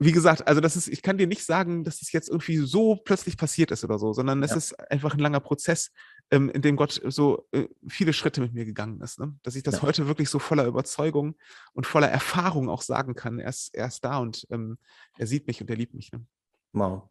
wie 0.00 0.12
gesagt, 0.12 0.46
also 0.46 0.60
das 0.60 0.76
ist, 0.76 0.86
ich 0.86 1.02
kann 1.02 1.18
dir 1.18 1.26
nicht 1.26 1.44
sagen, 1.44 1.82
dass 1.82 2.02
es 2.02 2.12
jetzt 2.12 2.28
irgendwie 2.28 2.58
so 2.58 2.94
plötzlich 2.94 3.36
passiert 3.36 3.72
ist 3.72 3.82
oder 3.82 3.98
so, 3.98 4.12
sondern 4.12 4.42
es 4.44 4.52
ja. 4.52 4.56
ist 4.56 4.78
einfach 4.90 5.14
ein 5.14 5.18
langer 5.18 5.40
Prozess, 5.40 5.90
ähm, 6.30 6.50
in 6.50 6.62
dem 6.62 6.76
Gott 6.76 7.00
so 7.06 7.48
äh, 7.50 7.66
viele 7.88 8.12
Schritte 8.12 8.40
mit 8.40 8.52
mir 8.52 8.64
gegangen 8.64 9.00
ist. 9.00 9.18
Ne? 9.18 9.36
Dass 9.42 9.56
ich 9.56 9.64
das 9.64 9.76
ja. 9.76 9.82
heute 9.82 10.06
wirklich 10.06 10.28
so 10.28 10.38
voller 10.38 10.66
Überzeugung 10.66 11.34
und 11.72 11.86
voller 11.86 12.08
Erfahrung 12.08 12.68
auch 12.68 12.82
sagen 12.82 13.14
kann. 13.16 13.40
Er 13.40 13.48
ist, 13.48 13.74
er 13.74 13.88
ist 13.88 14.04
da 14.04 14.18
und 14.18 14.46
ähm, 14.50 14.78
er 15.16 15.26
sieht 15.26 15.48
mich 15.48 15.60
und 15.60 15.70
er 15.70 15.76
liebt 15.76 15.94
mich. 15.94 16.12
Ne? 16.12 16.24
Wow 16.72 17.08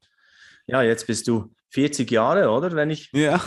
ja, 0.68 0.84
jetzt 0.84 1.08
bist 1.08 1.28
du 1.28 1.54
40 1.70 2.10
Jahre, 2.12 2.50
oder? 2.50 2.76
Wenn 2.76 2.92
ich 2.92 3.10
ja. 3.14 3.42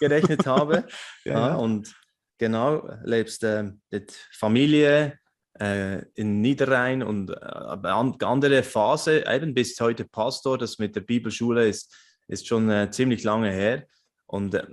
gerechnet 0.00 0.46
habe. 0.46 0.86
ja, 1.24 1.48
ja, 1.48 1.54
Und 1.54 1.94
genau, 2.38 2.88
lebst 3.04 3.44
äh, 3.44 3.70
mit 3.90 4.12
Familie 4.32 5.18
äh, 5.60 6.02
in 6.14 6.40
Niederrhein 6.40 7.02
und 7.02 7.30
äh, 7.30 7.34
andere 7.34 8.62
Phase, 8.62 9.24
eben 9.26 9.54
bis 9.54 9.80
heute 9.80 10.04
Pastor, 10.04 10.58
das 10.58 10.78
mit 10.78 10.94
der 10.96 11.00
Bibelschule 11.00 11.68
ist, 11.68 11.94
ist 12.28 12.46
schon 12.46 12.68
äh, 12.70 12.90
ziemlich 12.90 13.24
lange 13.24 13.50
her. 13.50 13.86
Und 14.26 14.54
äh, 14.54 14.64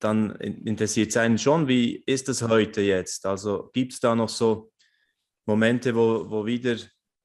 dann 0.00 0.34
interessiert 0.34 1.10
es 1.10 1.16
einen 1.16 1.38
schon, 1.38 1.68
wie 1.68 2.02
ist 2.06 2.28
das 2.28 2.42
heute 2.42 2.80
jetzt? 2.80 3.24
Also 3.24 3.70
gibt 3.72 3.92
es 3.92 4.00
da 4.00 4.14
noch 4.14 4.28
so 4.28 4.72
Momente, 5.46 5.94
wo, 5.94 6.28
wo 6.28 6.44
wieder 6.44 6.76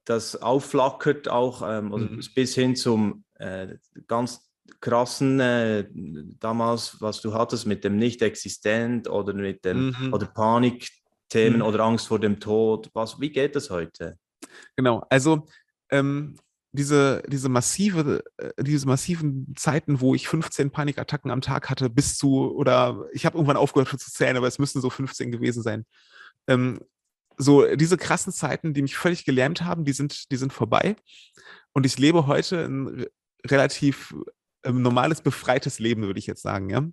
das 0.04 0.40
aufflackert, 0.40 1.28
auch 1.28 1.62
ähm, 1.68 1.88
mhm. 1.88 2.20
bis 2.34 2.54
hin 2.54 2.76
zum 2.76 3.24
äh, 3.42 3.76
ganz 4.06 4.52
krassen 4.80 5.40
äh, 5.40 5.86
damals, 6.38 7.00
was 7.00 7.20
du 7.20 7.34
hattest 7.34 7.66
mit 7.66 7.84
dem 7.84 7.96
Nicht-Existent 7.96 9.08
oder 9.08 9.34
mit 9.34 9.64
dem 9.64 9.94
mhm. 9.98 10.12
oder 10.12 10.26
Panikthemen 10.26 11.58
mhm. 11.58 11.62
oder 11.62 11.80
Angst 11.84 12.08
vor 12.08 12.18
dem 12.18 12.40
Tod. 12.40 12.90
Was, 12.94 13.20
wie 13.20 13.30
geht 13.30 13.56
das 13.56 13.70
heute? 13.70 14.18
Genau, 14.76 15.04
also 15.10 15.46
ähm, 15.90 16.36
diese, 16.72 17.22
diese 17.26 17.48
massive, 17.48 18.24
äh, 18.38 18.62
diese 18.62 18.86
massiven 18.86 19.54
Zeiten, 19.56 20.00
wo 20.00 20.14
ich 20.14 20.28
15 20.28 20.70
Panikattacken 20.70 21.30
am 21.30 21.40
Tag 21.40 21.68
hatte, 21.68 21.90
bis 21.90 22.16
zu, 22.16 22.54
oder 22.54 23.06
ich 23.12 23.26
habe 23.26 23.36
irgendwann 23.36 23.56
aufgehört 23.56 23.88
zu 23.88 24.10
zählen, 24.10 24.36
aber 24.36 24.46
es 24.46 24.58
müssten 24.58 24.80
so 24.80 24.90
15 24.90 25.30
gewesen 25.30 25.62
sein. 25.62 25.84
Ähm, 26.46 26.80
so 27.36 27.74
diese 27.76 27.96
krassen 27.96 28.32
Zeiten, 28.32 28.74
die 28.74 28.82
mich 28.82 28.96
völlig 28.96 29.24
gelähmt 29.24 29.62
haben, 29.62 29.84
die 29.84 29.92
sind, 29.92 30.30
die 30.30 30.36
sind 30.36 30.52
vorbei. 30.52 30.96
Und 31.72 31.86
ich 31.86 31.98
lebe 31.98 32.26
heute 32.26 32.64
ein 32.64 33.06
relativ 33.46 34.14
ähm, 34.64 34.82
normales, 34.82 35.20
befreites 35.20 35.78
Leben, 35.78 36.02
würde 36.02 36.18
ich 36.18 36.26
jetzt 36.26 36.42
sagen, 36.42 36.70
ja. 36.70 36.86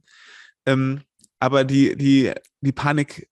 Ähm, 0.66 1.02
aber 1.40 1.64
die, 1.64 1.96
die, 1.96 2.34
die 2.62 2.72
Panik, 2.72 3.30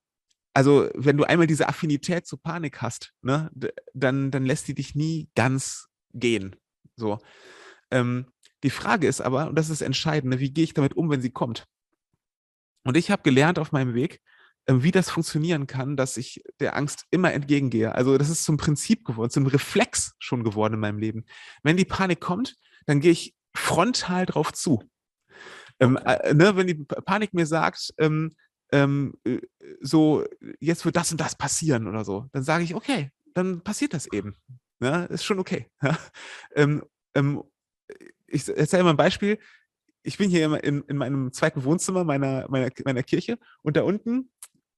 also 0.54 0.90
wenn 0.96 1.18
du 1.18 1.24
einmal 1.26 1.48
diese 1.48 1.68
Affinität 1.68 2.26
zu 2.26 2.38
Panik 2.38 2.82
hast, 2.82 3.14
ne, 3.22 3.52
dann, 3.94 4.32
dann 4.32 4.46
lässt 4.46 4.68
die 4.68 4.76
dich 4.76 4.96
nie 4.96 5.30
ganz 5.36 5.88
gehen. 6.14 6.56
So. 6.96 7.20
Ähm, 7.92 8.28
die 8.64 8.70
Frage 8.70 9.08
ist 9.08 9.22
aber, 9.22 9.48
und 9.50 9.56
das 9.56 9.70
ist 9.70 9.82
entscheidend, 9.82 10.34
ne, 10.34 10.40
wie 10.40 10.52
gehe 10.52 10.64
ich 10.64 10.74
damit 10.74 10.96
um, 10.96 11.10
wenn 11.10 11.22
sie 11.22 11.32
kommt? 11.32 11.68
Und 12.84 12.96
ich 12.96 13.12
habe 13.12 13.24
gelernt 13.24 13.60
auf 13.60 13.72
meinem 13.72 13.94
Weg, 13.94 14.22
äh, 14.66 14.76
wie 14.78 14.92
das 14.92 15.10
funktionieren 15.10 15.68
kann, 15.68 15.98
dass 15.98 16.18
ich 16.18 16.42
der 16.60 16.76
Angst 16.76 17.06
immer 17.12 17.34
entgegengehe. 17.34 17.94
Also 17.94 18.18
das 18.18 18.30
ist 18.30 18.46
zum 18.46 18.58
Prinzip 18.58 19.06
geworden, 19.06 19.30
zum 19.30 19.48
Reflex 19.48 20.16
schon 20.20 20.44
geworden 20.44 20.76
in 20.76 20.80
meinem 20.80 21.00
Leben. 21.00 21.26
Wenn 21.64 21.78
die 21.78 21.86
Panik 21.86 22.22
kommt, 22.22 22.56
dann 22.88 23.00
gehe 23.00 23.12
ich 23.12 23.36
frontal 23.56 24.26
drauf 24.26 24.52
zu. 24.54 24.84
Ähm, 25.80 25.98
äh, 25.98 26.34
ne, 26.34 26.56
wenn 26.56 26.68
die 26.68 26.74
Panik 26.74 27.34
mir 27.34 27.46
sagt, 27.46 27.94
ähm, 28.00 28.34
ähm, 28.72 29.14
äh, 29.26 29.40
so, 29.82 30.26
jetzt 30.60 30.86
wird 30.86 30.96
das 30.96 31.12
und 31.12 31.22
das 31.22 31.36
passieren 31.36 31.88
oder 31.88 32.04
so, 32.04 32.26
dann 32.32 32.44
sage 32.44 32.64
ich, 32.64 32.74
okay, 32.74 33.12
dann 33.34 33.62
passiert 33.62 33.94
das 33.94 34.12
eben. 34.12 34.36
Ja, 34.82 35.06
ist 35.06 35.24
schon 35.24 35.40
okay. 35.40 35.68
Ja. 35.84 35.98
Ähm, 36.56 36.84
ähm, 37.14 37.44
ich 38.28 38.48
erzähle 38.48 38.84
mal 38.84 38.92
ein 38.92 38.98
Beispiel. 38.98 39.40
Ich 40.04 40.18
bin 40.18 40.30
hier 40.30 40.64
in, 40.64 40.84
in 40.84 40.98
meinem 40.98 41.32
zweiten 41.32 41.64
Wohnzimmer 41.64 42.04
meiner, 42.04 42.48
meiner, 42.50 42.70
meiner 42.86 43.04
Kirche 43.04 43.38
und 43.62 43.78
da 43.78 43.84
unten 43.84 44.32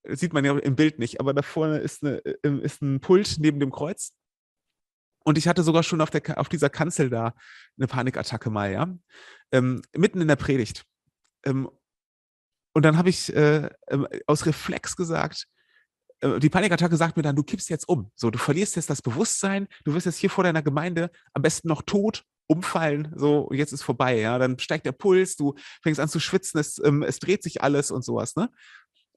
sieht 0.08 0.34
man 0.34 0.46
ja 0.46 0.58
im 0.58 0.76
Bild 0.76 1.00
nicht, 1.00 1.20
aber 1.20 1.34
da 1.34 1.42
vorne 1.42 1.80
ist, 1.80 2.04
eine, 2.04 2.18
äh, 2.26 2.60
ist 2.62 2.82
ein 2.82 3.00
Pult 3.00 3.38
neben 3.40 3.60
dem 3.60 3.72
Kreuz. 3.72 4.14
Und 5.24 5.38
ich 5.38 5.48
hatte 5.48 5.64
sogar 5.64 5.84
schon 5.84 6.02
auf, 6.02 6.10
der, 6.10 6.40
auf 6.40 6.50
dieser 6.50 6.70
Kanzel 6.70 7.10
da 7.10 7.34
eine 7.78 7.88
Panikattacke 7.88 8.50
mal, 8.50 8.72
ja. 8.72 8.88
Ähm, 9.52 9.82
mitten 9.96 10.22
in 10.22 10.28
der 10.28 10.36
Predigt. 10.36 10.86
Ähm, 11.44 11.70
und 12.74 12.84
dann 12.84 12.98
habe 12.98 13.10
ich 13.10 13.34
äh, 13.36 13.70
ähm, 13.90 14.08
aus 14.28 14.46
Reflex 14.46 14.96
gesagt, 14.96 15.48
äh, 16.22 16.40
die 16.40 16.50
Panikattacke 16.50 16.96
sagt 16.98 17.18
mir 17.18 17.24
dann, 17.24 17.36
du 17.36 17.44
kippst 17.44 17.70
jetzt 17.70 17.88
um. 17.88 18.12
So, 18.16 18.30
du 18.30 18.40
verlierst 18.40 18.76
jetzt 18.76 18.90
das 18.90 19.02
Bewusstsein, 19.02 19.68
du 19.84 19.94
wirst 19.94 20.06
jetzt 20.06 20.18
hier 20.18 20.30
vor 20.30 20.44
deiner 20.44 20.62
Gemeinde 20.62 21.12
am 21.34 21.42
besten 21.42 21.68
noch 21.68 21.82
tot 21.82 22.24
umfallen, 22.48 23.14
so, 23.16 23.50
jetzt 23.52 23.74
ist 23.74 23.84
vorbei, 23.84 24.20
ja. 24.20 24.40
Dann 24.40 24.58
steigt 24.58 24.86
der 24.86 24.92
Puls, 24.92 25.36
du 25.36 25.54
fängst 25.84 26.00
an 26.00 26.10
zu 26.10 26.20
schwitzen, 26.20 26.60
es, 26.60 26.82
ähm, 26.84 27.04
es 27.04 27.20
dreht 27.20 27.44
sich 27.44 27.62
alles 27.62 27.92
und 27.92 28.04
sowas, 28.04 28.36
ne? 28.36 28.50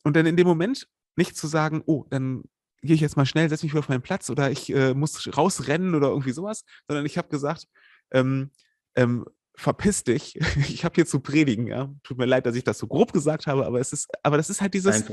Und 0.04 0.16
dann 0.16 0.26
in 0.26 0.36
dem 0.36 0.46
Moment 0.46 0.86
nicht 1.16 1.36
zu 1.36 1.46
sagen, 1.46 1.82
oh, 1.86 2.04
dann 2.10 2.42
gehe 2.82 2.94
ich 2.94 3.00
jetzt 3.00 3.16
mal 3.16 3.26
schnell, 3.26 3.48
setze 3.48 3.64
mich 3.64 3.72
wieder 3.72 3.80
auf 3.80 3.88
meinen 3.88 4.02
Platz 4.02 4.28
oder 4.28 4.50
ich 4.50 4.72
äh, 4.72 4.94
muss 4.94 5.36
rausrennen 5.36 5.94
oder 5.94 6.08
irgendwie 6.08 6.32
sowas, 6.32 6.64
sondern 6.88 7.06
ich 7.06 7.16
habe 7.16 7.28
gesagt, 7.28 7.66
ähm, 8.12 8.50
ähm, 8.96 9.24
verpiss 9.54 10.04
dich, 10.04 10.36
ich 10.68 10.84
habe 10.84 10.94
hier 10.94 11.06
zu 11.06 11.20
predigen, 11.20 11.66
ja. 11.66 11.92
Tut 12.02 12.18
mir 12.18 12.26
leid, 12.26 12.46
dass 12.46 12.56
ich 12.56 12.64
das 12.64 12.78
so 12.78 12.86
grob 12.86 13.12
gesagt 13.12 13.46
habe, 13.46 13.66
aber 13.66 13.80
es 13.80 13.92
ist, 13.92 14.08
aber 14.22 14.36
das 14.36 14.50
ist 14.50 14.60
halt 14.60 14.74
dieses, 14.74 15.04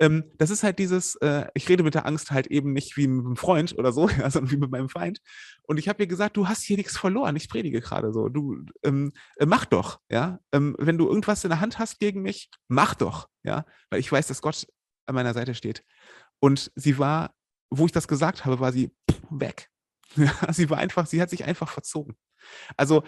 ähm, 0.00 0.24
das 0.38 0.50
ist 0.50 0.62
halt 0.62 0.78
dieses, 0.78 1.16
äh, 1.16 1.46
ich 1.54 1.68
rede 1.68 1.82
mit 1.82 1.94
der 1.94 2.06
Angst 2.06 2.30
halt 2.30 2.46
eben 2.46 2.72
nicht 2.72 2.96
wie 2.96 3.06
mit 3.06 3.26
einem 3.26 3.36
Freund 3.36 3.76
oder 3.78 3.92
so, 3.92 4.08
ja, 4.18 4.30
sondern 4.30 4.50
wie 4.50 4.56
mit 4.56 4.70
meinem 4.70 4.88
Feind. 4.88 5.20
Und 5.62 5.78
ich 5.78 5.88
habe 5.88 6.02
ihr 6.02 6.06
gesagt, 6.06 6.36
du 6.36 6.48
hast 6.48 6.62
hier 6.62 6.76
nichts 6.76 6.96
verloren, 6.96 7.36
ich 7.36 7.48
predige 7.48 7.80
gerade 7.80 8.12
so. 8.12 8.28
Du 8.28 8.64
ähm, 8.82 9.12
äh, 9.36 9.46
mach 9.46 9.64
doch, 9.64 10.00
ja. 10.10 10.40
Ähm, 10.52 10.74
wenn 10.78 10.98
du 10.98 11.08
irgendwas 11.08 11.44
in 11.44 11.50
der 11.50 11.60
Hand 11.60 11.78
hast 11.78 11.98
gegen 11.98 12.22
mich, 12.22 12.50
mach 12.68 12.94
doch, 12.94 13.28
ja, 13.42 13.66
weil 13.90 14.00
ich 14.00 14.10
weiß, 14.10 14.26
dass 14.28 14.42
Gott 14.42 14.66
an 15.06 15.14
meiner 15.14 15.34
Seite 15.34 15.54
steht. 15.54 15.84
Und 16.42 16.72
sie 16.74 16.98
war, 16.98 17.34
wo 17.70 17.86
ich 17.86 17.92
das 17.92 18.08
gesagt 18.08 18.44
habe, 18.44 18.58
war 18.58 18.72
sie 18.72 18.92
weg. 19.30 19.70
Sie 20.50 20.68
war 20.68 20.76
einfach, 20.76 21.06
sie 21.06 21.22
hat 21.22 21.30
sich 21.30 21.44
einfach 21.44 21.70
verzogen. 21.70 22.18
Also 22.76 23.02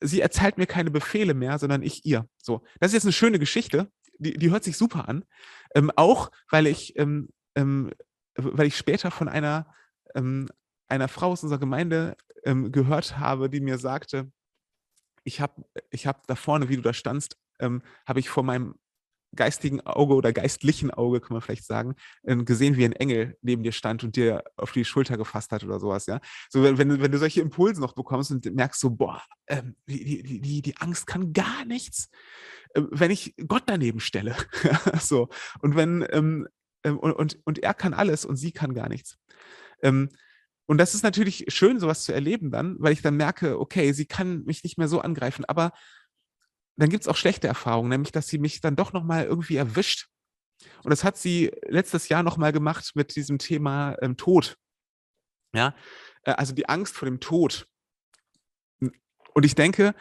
sie 0.00 0.22
erzählt 0.22 0.56
mir 0.56 0.64
keine 0.64 0.90
Befehle 0.90 1.34
mehr, 1.34 1.58
sondern 1.58 1.82
ich 1.82 2.06
ihr. 2.06 2.26
So, 2.38 2.64
das 2.80 2.90
ist 2.90 2.94
jetzt 2.94 3.04
eine 3.04 3.12
schöne 3.12 3.38
Geschichte, 3.38 3.92
die, 4.18 4.32
die 4.32 4.50
hört 4.50 4.64
sich 4.64 4.78
super 4.78 5.06
an. 5.06 5.26
Ähm, 5.74 5.90
auch 5.96 6.30
weil 6.50 6.66
ich, 6.66 6.96
ähm, 6.96 7.28
ähm, 7.56 7.92
weil 8.36 8.68
ich 8.68 8.76
später 8.78 9.10
von 9.10 9.28
einer, 9.28 9.70
ähm, 10.14 10.48
einer 10.88 11.08
Frau 11.08 11.32
aus 11.32 11.42
unserer 11.42 11.60
Gemeinde 11.60 12.16
ähm, 12.44 12.72
gehört 12.72 13.18
habe, 13.18 13.50
die 13.50 13.60
mir 13.60 13.76
sagte, 13.76 14.32
ich 15.24 15.42
habe 15.42 15.62
ich 15.90 16.06
hab 16.06 16.26
da 16.26 16.36
vorne, 16.36 16.70
wie 16.70 16.76
du 16.76 16.82
da 16.82 16.94
standst, 16.94 17.36
ähm, 17.58 17.82
habe 18.06 18.20
ich 18.20 18.30
vor 18.30 18.44
meinem 18.44 18.76
geistigen 19.36 19.80
Auge 19.82 20.14
oder 20.14 20.32
geistlichen 20.32 20.90
Auge, 20.90 21.20
kann 21.20 21.34
man 21.34 21.42
vielleicht 21.42 21.64
sagen, 21.64 21.94
ähm, 22.24 22.44
gesehen, 22.44 22.76
wie 22.76 22.84
ein 22.84 22.92
Engel 22.92 23.36
neben 23.42 23.62
dir 23.62 23.72
stand 23.72 24.02
und 24.04 24.16
dir 24.16 24.42
auf 24.56 24.72
die 24.72 24.84
Schulter 24.84 25.16
gefasst 25.16 25.52
hat 25.52 25.64
oder 25.64 25.78
sowas, 25.78 26.06
ja. 26.06 26.20
So, 26.48 26.62
wenn, 26.62 26.78
wenn, 26.78 27.12
du 27.12 27.18
solche 27.18 27.40
Impulse 27.40 27.80
noch 27.80 27.94
bekommst 27.94 28.30
und 28.30 28.44
merkst 28.54 28.80
so, 28.80 28.90
boah, 28.90 29.22
ähm, 29.46 29.76
die, 29.86 30.22
die, 30.22 30.40
die, 30.40 30.62
die 30.62 30.76
Angst 30.78 31.06
kann 31.06 31.32
gar 31.32 31.64
nichts, 31.64 32.08
äh, 32.74 32.82
wenn 32.90 33.10
ich 33.10 33.34
Gott 33.46 33.64
daneben 33.66 34.00
stelle. 34.00 34.34
so. 35.00 35.28
Und 35.60 35.76
wenn, 35.76 36.06
ähm, 36.10 36.48
ähm, 36.86 36.98
und, 36.98 37.12
und, 37.12 37.38
und 37.44 37.58
er 37.58 37.74
kann 37.74 37.94
alles 37.94 38.24
und 38.24 38.36
sie 38.36 38.52
kann 38.52 38.74
gar 38.74 38.88
nichts. 38.88 39.18
Ähm, 39.82 40.10
und 40.66 40.78
das 40.78 40.94
ist 40.94 41.02
natürlich 41.02 41.44
schön, 41.48 41.78
sowas 41.78 42.04
zu 42.04 42.12
erleben 42.12 42.50
dann, 42.50 42.76
weil 42.78 42.92
ich 42.92 43.02
dann 43.02 43.16
merke, 43.16 43.58
okay, 43.58 43.92
sie 43.92 44.06
kann 44.06 44.44
mich 44.44 44.64
nicht 44.64 44.78
mehr 44.78 44.88
so 44.88 45.00
angreifen, 45.00 45.44
aber 45.44 45.72
dann 46.76 46.90
gibt 46.90 47.02
es 47.02 47.08
auch 47.08 47.16
schlechte 47.16 47.48
Erfahrungen, 47.48 47.88
nämlich 47.88 48.12
dass 48.12 48.28
sie 48.28 48.38
mich 48.38 48.60
dann 48.60 48.76
doch 48.76 48.92
nochmal 48.92 49.24
irgendwie 49.24 49.56
erwischt. 49.56 50.08
Und 50.82 50.90
das 50.90 51.04
hat 51.04 51.16
sie 51.16 51.50
letztes 51.66 52.08
Jahr 52.08 52.22
nochmal 52.22 52.52
gemacht 52.52 52.92
mit 52.94 53.16
diesem 53.16 53.38
Thema 53.38 53.96
ähm, 54.02 54.16
Tod. 54.16 54.56
Ja, 55.54 55.74
äh, 56.22 56.32
also 56.32 56.54
die 56.54 56.68
Angst 56.68 56.94
vor 56.94 57.06
dem 57.06 57.20
Tod. 57.20 57.66
Und 58.80 59.44
ich 59.44 59.54
denke, 59.54 59.94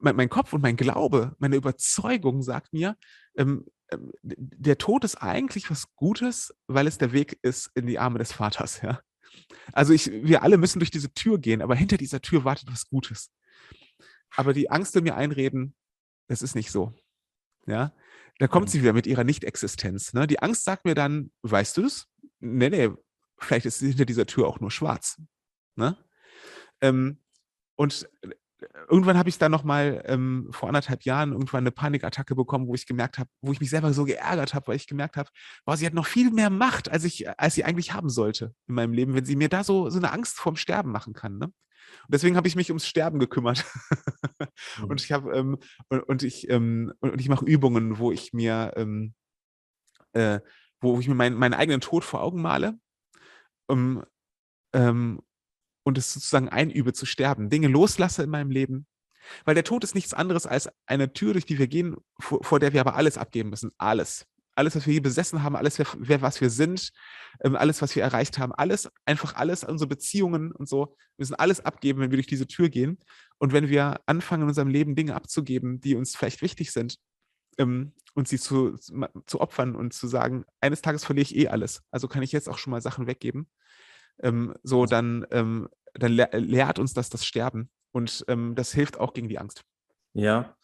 mein, 0.00 0.16
mein 0.16 0.28
Kopf 0.28 0.52
und 0.52 0.62
mein 0.62 0.76
Glaube, 0.76 1.34
meine 1.38 1.56
Überzeugung 1.56 2.42
sagt 2.42 2.72
mir, 2.72 2.96
ähm, 3.36 3.66
ähm, 3.90 4.12
der 4.22 4.78
Tod 4.78 5.04
ist 5.04 5.16
eigentlich 5.16 5.70
was 5.70 5.94
Gutes, 5.94 6.54
weil 6.66 6.86
es 6.86 6.98
der 6.98 7.12
Weg 7.12 7.38
ist 7.42 7.70
in 7.74 7.86
die 7.86 7.98
Arme 7.98 8.18
des 8.18 8.32
Vaters. 8.32 8.80
Ja? 8.82 9.00
Also 9.72 9.92
ich, 9.92 10.10
wir 10.10 10.42
alle 10.42 10.58
müssen 10.58 10.80
durch 10.80 10.90
diese 10.90 11.12
Tür 11.12 11.38
gehen, 11.38 11.62
aber 11.62 11.74
hinter 11.74 11.96
dieser 11.96 12.20
Tür 12.20 12.44
wartet 12.44 12.70
was 12.70 12.88
Gutes. 12.88 13.30
Aber 14.34 14.52
die 14.52 14.70
Angst 14.70 14.94
will 14.94 15.02
mir 15.02 15.16
einreden, 15.16 15.74
das 16.28 16.42
ist 16.42 16.54
nicht 16.54 16.70
so. 16.70 16.92
Ja, 17.66 17.92
da 18.38 18.48
kommt 18.48 18.70
sie 18.70 18.80
wieder 18.80 18.92
mit 18.92 19.06
ihrer 19.06 19.24
Nicht-Existenz. 19.24 20.12
Ne? 20.12 20.26
Die 20.26 20.40
Angst 20.40 20.64
sagt 20.64 20.84
mir 20.84 20.94
dann, 20.94 21.30
weißt 21.42 21.76
du 21.76 21.86
es? 21.86 22.06
Nee, 22.38 22.68
nee, 22.68 22.90
vielleicht 23.38 23.66
ist 23.66 23.78
hinter 23.78 24.04
dieser 24.04 24.26
Tür 24.26 24.46
auch 24.46 24.60
nur 24.60 24.70
schwarz. 24.70 25.20
Ne? 25.74 25.96
Ähm, 26.80 27.22
und 27.76 28.08
äh, 28.22 28.30
irgendwann 28.88 29.18
habe 29.18 29.28
ich 29.28 29.38
dann 29.38 29.52
nochmal 29.52 30.02
ähm, 30.06 30.48
vor 30.50 30.68
anderthalb 30.68 31.04
Jahren 31.04 31.32
irgendwann 31.32 31.62
eine 31.62 31.72
Panikattacke 31.72 32.34
bekommen, 32.34 32.66
wo 32.68 32.74
ich 32.74 32.86
gemerkt 32.86 33.18
habe, 33.18 33.30
wo 33.40 33.52
ich 33.52 33.60
mich 33.60 33.70
selber 33.70 33.92
so 33.92 34.04
geärgert 34.04 34.54
habe, 34.54 34.68
weil 34.68 34.76
ich 34.76 34.86
gemerkt 34.86 35.16
habe, 35.16 35.30
boah, 35.64 35.76
sie 35.76 35.86
hat 35.86 35.94
noch 35.94 36.06
viel 36.06 36.30
mehr 36.30 36.50
Macht, 36.50 36.90
als 36.90 37.04
ich, 37.04 37.28
als 37.38 37.54
sie 37.54 37.64
eigentlich 37.64 37.92
haben 37.92 38.10
sollte 38.10 38.54
in 38.66 38.74
meinem 38.74 38.92
Leben, 38.92 39.14
wenn 39.14 39.24
sie 39.24 39.36
mir 39.36 39.48
da 39.48 39.64
so, 39.64 39.90
so 39.90 39.98
eine 39.98 40.12
Angst 40.12 40.38
vorm 40.38 40.56
Sterben 40.56 40.92
machen 40.92 41.14
kann. 41.14 41.38
Ne? 41.38 41.52
Und 42.04 42.14
deswegen 42.14 42.36
habe 42.36 42.48
ich 42.48 42.56
mich 42.56 42.70
ums 42.70 42.86
Sterben 42.86 43.18
gekümmert. 43.18 43.64
und 44.82 44.88
mhm. 44.88 44.96
ich 44.96 45.12
habe 45.12 45.32
ähm, 45.36 45.58
und, 45.88 46.00
und, 46.00 46.22
ich 46.22 46.48
ähm, 46.50 46.92
und 47.00 47.20
ich 47.20 47.28
mache 47.28 47.44
Übungen, 47.44 47.98
wo 47.98 48.12
ich 48.12 48.32
mir 48.32 48.72
ähm, 48.76 49.14
äh, 50.12 50.40
wo 50.80 50.98
ich 51.00 51.08
mir 51.08 51.14
mein, 51.14 51.34
meinen 51.34 51.54
eigenen 51.54 51.80
Tod 51.80 52.04
vor 52.04 52.22
Augen 52.22 52.40
male 52.40 52.78
um, 53.66 54.04
ähm, 54.72 55.20
und 55.84 55.98
es 55.98 56.12
sozusagen 56.12 56.48
einübe 56.48 56.92
zu 56.92 57.06
sterben, 57.06 57.50
Dinge 57.50 57.68
loslasse 57.68 58.22
in 58.22 58.30
meinem 58.30 58.50
Leben, 58.50 58.86
weil 59.44 59.54
der 59.54 59.64
Tod 59.64 59.84
ist 59.84 59.94
nichts 59.94 60.14
anderes 60.14 60.46
als 60.46 60.68
eine 60.86 61.12
Tür, 61.12 61.32
durch 61.32 61.46
die 61.46 61.58
wir 61.58 61.68
gehen, 61.68 61.96
vor, 62.18 62.42
vor 62.44 62.60
der 62.60 62.72
wir 62.72 62.80
aber 62.80 62.94
alles 62.94 63.18
abgeben 63.18 63.50
müssen, 63.50 63.72
alles 63.78 64.26
alles, 64.56 64.74
was 64.74 64.86
wir 64.86 64.92
hier 64.92 65.02
besessen 65.02 65.42
haben, 65.42 65.56
alles, 65.56 65.78
wer, 65.78 66.22
was 66.22 66.40
wir 66.40 66.50
sind, 66.50 66.90
ähm, 67.44 67.56
alles, 67.56 67.82
was 67.82 67.94
wir 67.94 68.02
erreicht 68.02 68.38
haben, 68.38 68.52
alles, 68.52 68.90
einfach 69.04 69.34
alles, 69.34 69.64
unsere 69.64 69.88
Beziehungen 69.88 70.52
und 70.52 70.68
so, 70.68 70.86
wir 70.86 71.22
müssen 71.22 71.34
alles 71.34 71.64
abgeben, 71.64 72.00
wenn 72.00 72.10
wir 72.10 72.16
durch 72.16 72.26
diese 72.26 72.46
Tür 72.46 72.68
gehen. 72.68 72.98
Und 73.38 73.52
wenn 73.52 73.68
wir 73.68 74.00
anfangen, 74.06 74.42
in 74.42 74.48
unserem 74.48 74.68
Leben 74.68 74.94
Dinge 74.96 75.14
abzugeben, 75.14 75.80
die 75.80 75.94
uns 75.94 76.16
vielleicht 76.16 76.42
wichtig 76.42 76.72
sind, 76.72 76.98
ähm, 77.58 77.92
und 78.14 78.28
sie 78.28 78.38
zu, 78.38 78.76
zu 79.26 79.40
opfern 79.40 79.76
und 79.76 79.92
zu 79.92 80.06
sagen, 80.06 80.44
eines 80.60 80.80
Tages 80.80 81.04
verliere 81.04 81.24
ich 81.24 81.36
eh 81.36 81.48
alles, 81.48 81.82
also 81.90 82.08
kann 82.08 82.22
ich 82.22 82.32
jetzt 82.32 82.48
auch 82.48 82.58
schon 82.58 82.70
mal 82.70 82.80
Sachen 82.80 83.06
weggeben, 83.06 83.48
ähm, 84.22 84.54
so 84.62 84.86
dann, 84.86 85.26
ähm, 85.30 85.68
dann 85.92 86.12
lehrt 86.12 86.78
uns 86.78 86.94
das 86.94 87.10
das 87.10 87.26
Sterben 87.26 87.70
und 87.92 88.24
ähm, 88.28 88.54
das 88.54 88.72
hilft 88.72 88.98
auch 88.98 89.12
gegen 89.12 89.28
die 89.28 89.38
Angst. 89.38 89.62
Ja, 90.14 90.56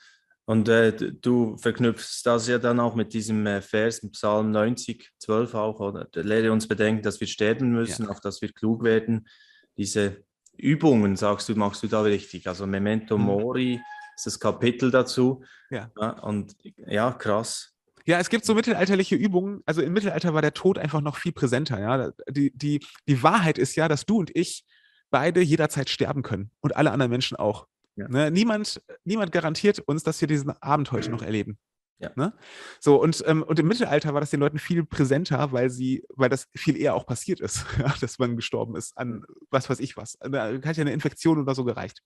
und 0.45 0.69
äh, 0.69 0.93
du 0.93 1.57
verknüpfst 1.57 2.23
das 2.25 2.49
ja 2.49 2.59
dann 2.59 2.81
auch 2.81 2.95
mit 2.95 3.13
diesem 3.13 3.47
äh, 3.47 3.63
Vers 3.63 4.01
Psalm 4.11 4.51
90, 4.51 5.11
12 5.19 5.55
auch, 5.55 5.81
oder? 5.81 6.09
Lehre 6.15 6.53
uns 6.53 6.67
bedenken, 6.67 7.03
dass 7.03 7.21
wir 7.21 7.29
sterben 7.29 7.71
müssen, 7.71 8.05
ja. 8.05 8.09
auf 8.11 8.21
dass 8.21 8.43
wir 8.43 8.53
klug 8.53 8.83
werden. 8.83 9.29
Diese 9.77 10.25
Übungen, 10.57 11.17
sagst 11.17 11.49
du, 11.49 11.55
machst 11.55 11.83
du 11.83 11.87
da 11.87 12.03
richtig. 12.03 12.49
Also 12.49 12.67
Memento 12.67 13.17
mhm. 13.17 13.25
Mori 13.25 13.81
ist 14.17 14.27
das 14.27 14.41
Kapitel 14.41 14.91
dazu. 14.91 15.45
Ja. 15.71 15.91
ja. 15.99 16.11
Und 16.21 16.57
ja, 16.77 17.13
krass. 17.13 17.73
Ja, 18.05 18.19
es 18.19 18.29
gibt 18.29 18.45
so 18.45 18.55
mittelalterliche 18.55 19.15
Übungen. 19.15 19.63
Also 19.65 19.81
im 19.81 19.93
Mittelalter 19.93 20.35
war 20.35 20.43
der 20.43 20.55
Tod 20.55 20.77
einfach 20.77 21.01
noch 21.01 21.17
viel 21.17 21.33
präsenter. 21.33 21.81
Ja? 21.81 22.11
Die, 22.29 22.51
die, 22.57 22.85
die 23.07 23.23
Wahrheit 23.23 23.59
ist 23.59 23.77
ja, 23.77 23.87
dass 23.87 24.07
du 24.07 24.19
und 24.19 24.35
ich 24.35 24.65
beide 25.11 25.41
jederzeit 25.41 25.89
sterben 25.89 26.23
können 26.23 26.51
und 26.61 26.75
alle 26.75 26.91
anderen 26.91 27.11
Menschen 27.11 27.37
auch. 27.37 27.69
Ja. 27.97 28.09
Ne? 28.09 28.31
Niemand, 28.31 28.83
niemand 29.05 29.33
garantiert 29.33 29.81
uns, 29.81 30.03
dass 30.03 30.21
wir 30.21 30.29
diesen 30.29 30.51
Abend 30.63 30.93
heute 30.93 31.11
noch 31.11 31.23
erleben. 31.23 31.59
Ja. 31.99 32.11
Ne? 32.17 32.33
So, 32.81 33.01
und, 33.01 33.23
ähm, 33.27 33.43
und 33.45 33.59
im 33.59 33.69
Mittelalter 33.69 34.13
war 34.13 34.21
das 34.21 34.31
den 34.31 34.41
Leuten 34.41 34.59
viel 34.59 34.85
präsenter, 34.85 35.53
weil 35.53 35.71
sie, 35.71 36.05
weil 36.09 36.29
das 36.29 36.49
viel 36.55 36.77
eher 36.77 36.95
auch 36.95 37.07
passiert 37.07 37.41
ist, 37.41 37.65
ja, 37.79 37.95
dass 38.01 38.19
man 38.19 38.37
gestorben 38.37 38.77
ist 38.77 38.97
an 38.99 39.25
was 39.51 39.71
weiß 39.71 39.79
ich 39.81 39.97
was. 39.97 40.19
Da 40.21 40.53
hat 40.53 40.77
ja 40.77 40.81
eine 40.81 40.93
Infektion 40.93 41.39
oder 41.39 41.55
so 41.55 41.65
gereicht. 41.65 42.03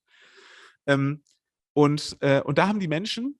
Ähm, 0.86 1.22
und, 1.72 2.16
äh, 2.20 2.42
und 2.42 2.58
da 2.58 2.68
haben 2.68 2.80
die 2.80 2.88
Menschen 2.88 3.38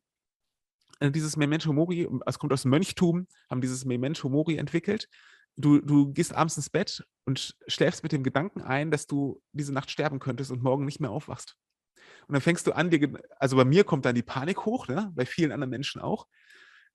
äh, 1.01 1.11
dieses 1.11 1.37
Memento 1.37 1.73
Mori, 1.73 2.09
es 2.25 2.39
kommt 2.39 2.53
aus 2.53 2.63
dem 2.63 2.71
Mönchtum, 2.71 3.27
haben 3.51 3.61
dieses 3.61 3.85
Memento 3.85 4.29
Mori 4.29 4.57
entwickelt. 4.57 5.09
Du, 5.57 5.81
du 5.81 6.13
gehst 6.13 6.35
abends 6.35 6.57
ins 6.57 6.71
Bett 6.71 7.05
und 7.25 7.57
schläfst 7.67 8.03
mit 8.03 8.13
dem 8.13 8.23
Gedanken 8.23 8.63
ein, 8.63 8.91
dass 8.91 9.07
du 9.07 9.43
diese 9.53 9.73
Nacht 9.73 9.91
sterben 9.91 10.19
könntest 10.19 10.51
und 10.51 10.63
morgen 10.63 10.85
nicht 10.85 11.01
mehr 11.01 11.11
aufwachst. 11.11 11.57
Und 12.27 12.33
dann 12.35 12.43
fängst 12.43 12.67
du 12.67 12.73
an, 12.73 12.91
dir, 12.91 13.19
also 13.39 13.57
bei 13.57 13.65
mir 13.65 13.85
kommt 13.85 14.05
dann 14.05 14.15
die 14.15 14.23
Panik 14.23 14.65
hoch, 14.65 14.89
ne? 14.89 15.13
bei 15.15 15.27
vielen 15.27 15.53
anderen 15.53 15.71
Menschen 15.71 16.01
auch. 16.01 16.27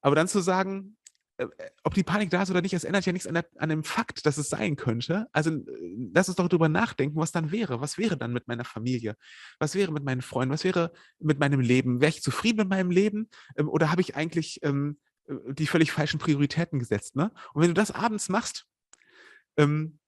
Aber 0.02 0.15
dann 0.15 0.28
zu 0.28 0.39
sagen, 0.39 0.98
äh, 1.41 1.46
äh, 1.58 1.72
ob 1.84 1.94
die 1.94 2.04
Panik 2.04 2.30
da 2.30 2.44
ist 2.44 2.52
oder 2.52 2.62
nicht, 2.62 2.74
es 2.74 2.84
ändert 2.84 3.06
ja 3.06 3.13
nichts 3.13 3.28
an, 3.28 3.34
der, 3.34 3.46
an, 3.58 3.70
dem 3.70 3.84
Fakt, 3.84 4.26
dass 4.26 4.38
es 4.38 4.50
sein 4.50 4.76
könnte. 4.76 5.28
Also 5.32 5.52
äh, 5.52 6.12
lass 6.13 6.28
uns 6.28 6.36
doch 6.36 6.48
darüber 6.48 6.70
nachdenken, 6.70 7.20
was 7.20 7.32
dann 7.32 7.52
wäre. 7.52 7.82
Was 7.82 7.98
wäre 7.98 8.17
dann 8.17 8.34
mit 8.34 8.48
meiner 8.48 8.65
Familie? 8.65 9.15
Was 9.60 9.76
wäre 9.76 9.91
mit 9.91 10.04
meinen 10.04 10.22
Freunden? 10.22 10.54
Was 10.54 10.63
wäre 10.63 10.91
mit 11.20 11.39
meinem 11.39 11.60
Leben? 11.60 12.02
Wäre 12.02 12.10
ich 12.10 12.22
zufrieden 12.22 12.58
mit 12.58 12.70
meinem 12.70 12.91
Leben? 12.91 13.30
Ähm, 13.58 13.70
oder 13.70 13.91
habe 13.91 14.02
ich 14.02 14.15
eigentlich 14.15 14.60
ähm, 14.63 15.00
die 15.28 15.67
völlig 15.67 15.91
falschen 15.91 16.20
Prioritäten 16.20 16.80
gesetzt? 16.80 17.15
Ne? 17.15 17.32
Und 17.54 17.62
wenn 17.62 17.70
du 17.70 17.76
das 17.76 17.91
abends 17.91 18.30
machst, 18.30 18.65
ähm, 19.58 20.00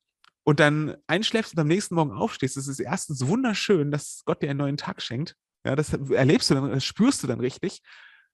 und 0.43 0.59
dann 0.59 0.97
einschläfst 1.07 1.53
und 1.53 1.59
am 1.59 1.67
nächsten 1.67 1.95
Morgen 1.95 2.11
aufstehst, 2.11 2.57
ist 2.57 2.67
es 2.67 2.79
erstens 2.79 3.25
wunderschön, 3.25 3.91
dass 3.91 4.23
Gott 4.25 4.41
dir 4.41 4.49
einen 4.49 4.59
neuen 4.59 4.77
Tag 4.77 5.01
schenkt. 5.01 5.35
Ja, 5.65 5.75
das 5.75 5.93
erlebst 5.93 6.49
du 6.49 6.55
dann, 6.55 6.69
das 6.69 6.83
spürst 6.83 7.23
du 7.23 7.27
dann 7.27 7.39
richtig, 7.39 7.81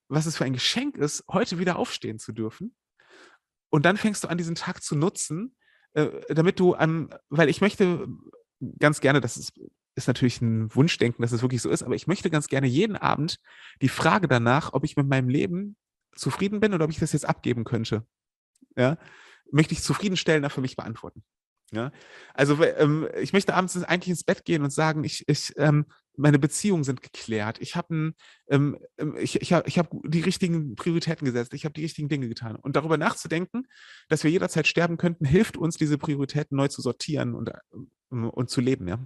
was 0.07 0.25
es 0.25 0.37
für 0.37 0.45
ein 0.45 0.53
Geschenk 0.53 0.97
ist, 0.97 1.23
heute 1.29 1.59
wieder 1.59 1.77
aufstehen 1.77 2.17
zu 2.17 2.31
dürfen. 2.31 2.75
Und 3.69 3.85
dann 3.85 3.97
fängst 3.97 4.23
du 4.23 4.27
an, 4.27 4.37
diesen 4.39 4.55
Tag 4.55 4.81
zu 4.81 4.95
nutzen, 4.95 5.55
äh, 5.93 6.09
damit 6.29 6.59
du 6.59 6.75
am, 6.75 7.09
weil 7.29 7.49
ich 7.49 7.61
möchte 7.61 8.07
ganz 8.79 8.99
gerne, 8.99 9.21
das 9.21 9.37
ist, 9.37 9.53
ist 9.95 10.07
natürlich 10.07 10.41
ein 10.41 10.73
Wunschdenken, 10.73 11.21
dass 11.21 11.31
es 11.31 11.43
wirklich 11.43 11.61
so 11.61 11.69
ist, 11.69 11.83
aber 11.83 11.93
ich 11.93 12.07
möchte 12.07 12.31
ganz 12.31 12.47
gerne 12.47 12.67
jeden 12.67 12.95
Abend 12.95 13.39
die 13.81 13.89
Frage 13.89 14.27
danach, 14.27 14.73
ob 14.73 14.83
ich 14.83 14.97
mit 14.97 15.07
meinem 15.07 15.29
Leben 15.29 15.77
zufrieden 16.15 16.59
bin 16.59 16.73
oder 16.73 16.85
ob 16.85 16.91
ich 16.91 16.99
das 16.99 17.13
jetzt 17.13 17.27
abgeben 17.27 17.63
könnte. 17.63 18.05
Ja, 18.75 18.97
möchte 19.51 19.73
ich 19.73 19.83
zufriedenstellender 19.83 20.49
für 20.49 20.61
mich 20.61 20.75
beantworten. 20.75 21.23
Ja? 21.71 21.91
Also 22.33 22.63
ähm, 22.63 23.07
ich 23.19 23.33
möchte 23.33 23.53
abends 23.53 23.81
eigentlich 23.83 24.09
ins 24.09 24.23
Bett 24.23 24.45
gehen 24.45 24.63
und 24.63 24.71
sagen, 24.71 25.03
ich, 25.03 25.23
ich, 25.27 25.53
ähm, 25.57 25.85
meine 26.15 26.39
Beziehungen 26.39 26.83
sind 26.83 27.01
geklärt. 27.01 27.59
Ich 27.61 27.75
habe 27.75 28.13
ähm, 28.49 28.77
ähm, 28.97 29.15
ich, 29.17 29.41
ich 29.41 29.53
hab, 29.53 29.67
ich 29.67 29.79
hab 29.79 29.89
die 30.03 30.21
richtigen 30.21 30.75
Prioritäten 30.75 31.25
gesetzt. 31.25 31.53
Ich 31.53 31.65
habe 31.65 31.73
die 31.73 31.83
richtigen 31.83 32.09
Dinge 32.09 32.27
getan. 32.27 32.55
Und 32.55 32.75
darüber 32.75 32.97
nachzudenken, 32.97 33.67
dass 34.09 34.23
wir 34.23 34.31
jederzeit 34.31 34.67
sterben 34.67 34.97
könnten, 34.97 35.25
hilft 35.25 35.57
uns, 35.57 35.77
diese 35.77 35.97
Prioritäten 35.97 36.57
neu 36.57 36.67
zu 36.67 36.81
sortieren 36.81 37.35
und, 37.35 37.51
ähm, 38.11 38.29
und 38.29 38.49
zu 38.49 38.61
leben. 38.61 38.87
Ja? 38.87 38.99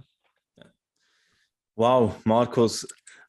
Wow, 1.76 2.14
Markus, 2.24 2.86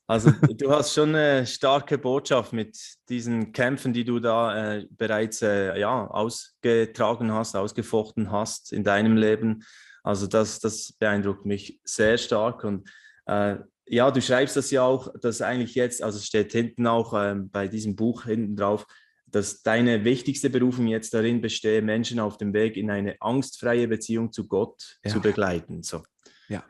also 0.07 0.31
du 0.57 0.71
hast 0.71 0.93
schon 0.93 1.15
eine 1.15 1.45
starke 1.45 1.97
Botschaft 1.97 2.53
mit 2.53 2.77
diesen 3.09 3.51
Kämpfen, 3.51 3.93
die 3.93 4.05
du 4.05 4.19
da 4.19 4.75
äh, 4.75 4.87
bereits 4.89 5.41
äh, 5.41 5.79
ja, 5.79 6.07
ausgetragen 6.07 7.31
hast, 7.31 7.55
ausgefochten 7.55 8.31
hast 8.31 8.71
in 8.71 8.83
deinem 8.83 9.17
Leben. 9.17 9.63
Also 10.03 10.27
das, 10.27 10.59
das 10.59 10.93
beeindruckt 10.93 11.45
mich 11.45 11.79
sehr 11.83 12.17
stark. 12.17 12.63
Und 12.63 12.87
äh, 13.25 13.57
ja, 13.87 14.11
du 14.11 14.21
schreibst 14.21 14.55
das 14.55 14.71
ja 14.71 14.83
auch, 14.83 15.11
dass 15.21 15.41
eigentlich 15.41 15.75
jetzt, 15.75 16.03
also 16.03 16.17
es 16.17 16.25
steht 16.25 16.51
hinten 16.51 16.85
auch 16.87 17.13
ähm, 17.15 17.49
bei 17.49 17.67
diesem 17.67 17.95
Buch 17.95 18.25
hinten 18.25 18.55
drauf, 18.55 18.85
dass 19.25 19.63
deine 19.63 20.03
wichtigste 20.03 20.49
Berufung 20.49 20.87
jetzt 20.87 21.13
darin 21.13 21.41
bestehe, 21.41 21.81
Menschen 21.81 22.19
auf 22.19 22.37
dem 22.37 22.53
Weg 22.53 22.77
in 22.77 22.89
eine 22.89 23.15
angstfreie 23.19 23.87
Beziehung 23.87 24.31
zu 24.31 24.47
Gott 24.47 24.97
ja. 25.03 25.11
zu 25.11 25.19
begleiten. 25.19 25.83
So. 25.83 26.03
Ja 26.49 26.63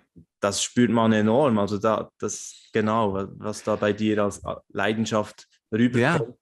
das 0.45 0.63
spürt 0.63 0.91
man 0.91 1.11
enorm. 1.11 1.57
Also 1.57 1.77
da, 1.77 2.09
das 2.19 2.69
genau, 2.71 3.27
was 3.38 3.63
da 3.63 3.75
bei 3.75 3.93
dir 3.93 4.23
als 4.23 4.43
äh, 4.43 4.55
Leidenschaft 4.69 5.47
rüberkommt. 5.71 6.38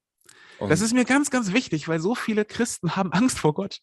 Ja. 0.59 0.67
Das 0.67 0.81
ist 0.81 0.93
mir 0.93 1.05
ganz, 1.05 1.29
ganz 1.29 1.53
wichtig, 1.53 1.87
weil 1.87 1.99
so 1.99 2.13
viele 2.13 2.45
Christen 2.45 2.95
haben 2.95 3.11
Angst 3.11 3.39
vor 3.39 3.53
Gott. 3.53 3.79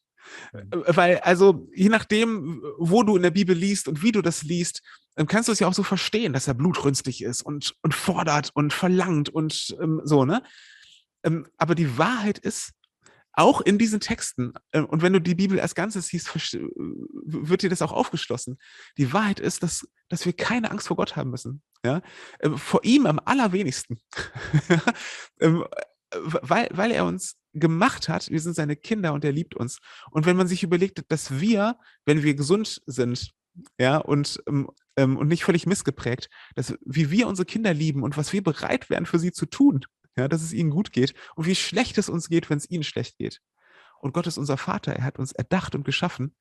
Äh, 0.52 0.62
weil, 0.86 1.18
also, 1.20 1.68
je 1.74 1.88
nachdem, 1.88 2.62
wo 2.78 3.02
du 3.02 3.16
in 3.16 3.22
der 3.22 3.30
Bibel 3.30 3.56
liest 3.56 3.88
und 3.88 4.02
wie 4.02 4.12
du 4.12 4.20
das 4.20 4.42
liest, 4.42 4.82
kannst 5.26 5.48
du 5.48 5.52
es 5.52 5.58
ja 5.58 5.66
auch 5.66 5.74
so 5.74 5.82
verstehen, 5.82 6.32
dass 6.32 6.48
er 6.48 6.54
blutrünstig 6.54 7.22
ist 7.22 7.42
und, 7.42 7.74
und 7.82 7.94
fordert 7.94 8.50
und 8.54 8.72
verlangt 8.72 9.28
und 9.28 9.76
ähm, 9.80 10.00
so, 10.04 10.24
ne? 10.24 10.42
Ähm, 11.22 11.46
aber 11.58 11.74
die 11.74 11.98
Wahrheit 11.98 12.38
ist, 12.38 12.72
auch 13.32 13.60
in 13.60 13.78
diesen 13.78 14.00
Texten, 14.00 14.52
äh, 14.72 14.80
und 14.80 15.02
wenn 15.02 15.12
du 15.12 15.20
die 15.20 15.34
Bibel 15.34 15.60
als 15.60 15.74
Ganzes 15.74 16.08
siehst, 16.08 16.34
wird 16.34 17.62
dir 17.62 17.70
das 17.70 17.82
auch 17.82 17.92
aufgeschlossen. 17.92 18.58
Die 18.98 19.12
Wahrheit 19.12 19.40
ist, 19.40 19.62
dass, 19.62 19.88
dass 20.08 20.26
wir 20.26 20.32
keine 20.32 20.70
Angst 20.70 20.88
vor 20.88 20.96
Gott 20.96 21.16
haben 21.16 21.30
müssen. 21.30 21.62
Ja? 21.84 22.02
Ähm, 22.40 22.58
vor 22.58 22.84
ihm 22.84 23.06
am 23.06 23.20
allerwenigsten. 23.24 23.98
Ähm, 25.42 25.64
weil, 26.12 26.68
weil 26.72 26.90
er 26.90 27.06
uns 27.06 27.36
gemacht 27.54 28.08
hat, 28.08 28.30
wir 28.30 28.40
sind 28.40 28.54
seine 28.54 28.76
Kinder 28.76 29.12
und 29.12 29.24
er 29.24 29.32
liebt 29.32 29.54
uns. 29.54 29.78
Und 30.10 30.26
wenn 30.26 30.36
man 30.36 30.48
sich 30.48 30.62
überlegt, 30.62 31.04
dass 31.08 31.40
wir, 31.40 31.78
wenn 32.04 32.22
wir 32.22 32.34
gesund 32.34 32.82
sind, 32.84 33.32
ja, 33.78 33.98
und, 33.98 34.42
ähm, 34.46 34.68
und 34.96 35.28
nicht 35.28 35.44
völlig 35.44 35.66
missgeprägt, 35.66 36.28
dass 36.54 36.74
wie 36.84 37.10
wir 37.10 37.26
unsere 37.26 37.46
Kinder 37.46 37.72
lieben 37.72 38.02
und 38.02 38.16
was 38.16 38.32
wir 38.32 38.42
bereit 38.42 38.90
wären 38.90 39.06
für 39.06 39.18
sie 39.18 39.32
zu 39.32 39.46
tun, 39.46 39.80
ja, 40.20 40.28
dass 40.28 40.42
es 40.42 40.52
ihnen 40.52 40.70
gut 40.70 40.92
geht 40.92 41.14
und 41.34 41.46
wie 41.46 41.54
schlecht 41.54 41.98
es 41.98 42.08
uns 42.08 42.28
geht, 42.28 42.50
wenn 42.50 42.58
es 42.58 42.70
ihnen 42.70 42.84
schlecht 42.84 43.18
geht. 43.18 43.40
Und 44.00 44.14
Gott 44.14 44.26
ist 44.26 44.38
unser 44.38 44.56
Vater, 44.56 44.94
er 44.94 45.04
hat 45.04 45.18
uns 45.18 45.32
erdacht 45.32 45.74
und 45.74 45.84
geschaffen. 45.84 46.34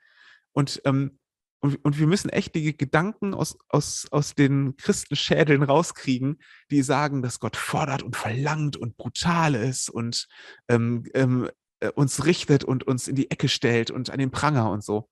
Und, 0.53 0.81
ähm, 0.85 1.19
und, 1.59 1.83
und 1.83 1.99
wir 1.99 2.07
müssen 2.07 2.29
echt 2.29 2.55
die 2.55 2.77
Gedanken 2.77 3.33
aus, 3.33 3.57
aus, 3.67 4.07
aus 4.11 4.33
den 4.33 4.77
Christenschädeln 4.77 5.63
rauskriegen, 5.63 6.39
die 6.71 6.81
sagen, 6.81 7.21
dass 7.21 7.39
Gott 7.39 7.57
fordert 7.57 8.01
und 8.01 8.15
verlangt 8.15 8.77
und 8.77 8.95
brutal 8.95 9.55
ist 9.55 9.89
und 9.89 10.27
ähm, 10.69 11.03
ähm, 11.13 11.49
äh, 11.81 11.89
uns 11.89 12.25
richtet 12.25 12.63
und 12.63 12.85
uns 12.85 13.07
in 13.09 13.15
die 13.15 13.29
Ecke 13.29 13.49
stellt 13.49 13.91
und 13.91 14.09
an 14.09 14.19
den 14.19 14.31
Pranger 14.31 14.71
und 14.71 14.83
so 14.83 15.09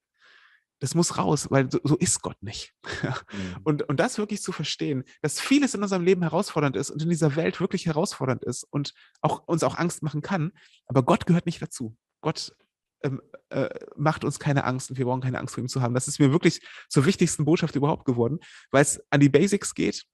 das 0.80 0.94
muss 0.94 1.18
raus, 1.18 1.50
weil 1.50 1.70
so, 1.70 1.80
so 1.82 1.96
ist 1.96 2.22
Gott 2.22 2.40
nicht. 2.42 2.74
mhm. 3.02 3.56
und, 3.64 3.82
und 3.82 3.98
das 3.98 4.18
wirklich 4.18 4.42
zu 4.42 4.52
verstehen, 4.52 5.04
dass 5.22 5.40
vieles 5.40 5.74
in 5.74 5.82
unserem 5.82 6.04
Leben 6.04 6.22
herausfordernd 6.22 6.76
ist 6.76 6.90
und 6.90 7.02
in 7.02 7.08
dieser 7.08 7.36
Welt 7.36 7.60
wirklich 7.60 7.86
herausfordernd 7.86 8.44
ist 8.44 8.64
und 8.64 8.94
auch, 9.20 9.46
uns 9.46 9.62
auch 9.62 9.76
Angst 9.76 10.02
machen 10.02 10.22
kann, 10.22 10.52
aber 10.86 11.02
Gott 11.02 11.26
gehört 11.26 11.46
nicht 11.46 11.60
dazu. 11.60 11.96
Gott 12.20 12.54
ähm, 13.02 13.20
äh, 13.50 13.68
macht 13.96 14.24
uns 14.24 14.38
keine 14.38 14.64
Angst 14.64 14.90
und 14.90 14.98
wir 14.98 15.04
brauchen 15.04 15.20
keine 15.20 15.38
Angst 15.38 15.54
vor 15.54 15.62
ihm 15.62 15.68
zu 15.68 15.82
haben. 15.82 15.94
Das 15.94 16.08
ist 16.08 16.18
mir 16.18 16.32
wirklich 16.32 16.60
zur 16.88 17.06
wichtigsten 17.06 17.44
Botschaft 17.44 17.76
überhaupt 17.76 18.04
geworden, 18.04 18.38
weil 18.70 18.82
es 18.82 19.00
an 19.10 19.20
die 19.20 19.28
Basics 19.28 19.74
geht 19.74 20.04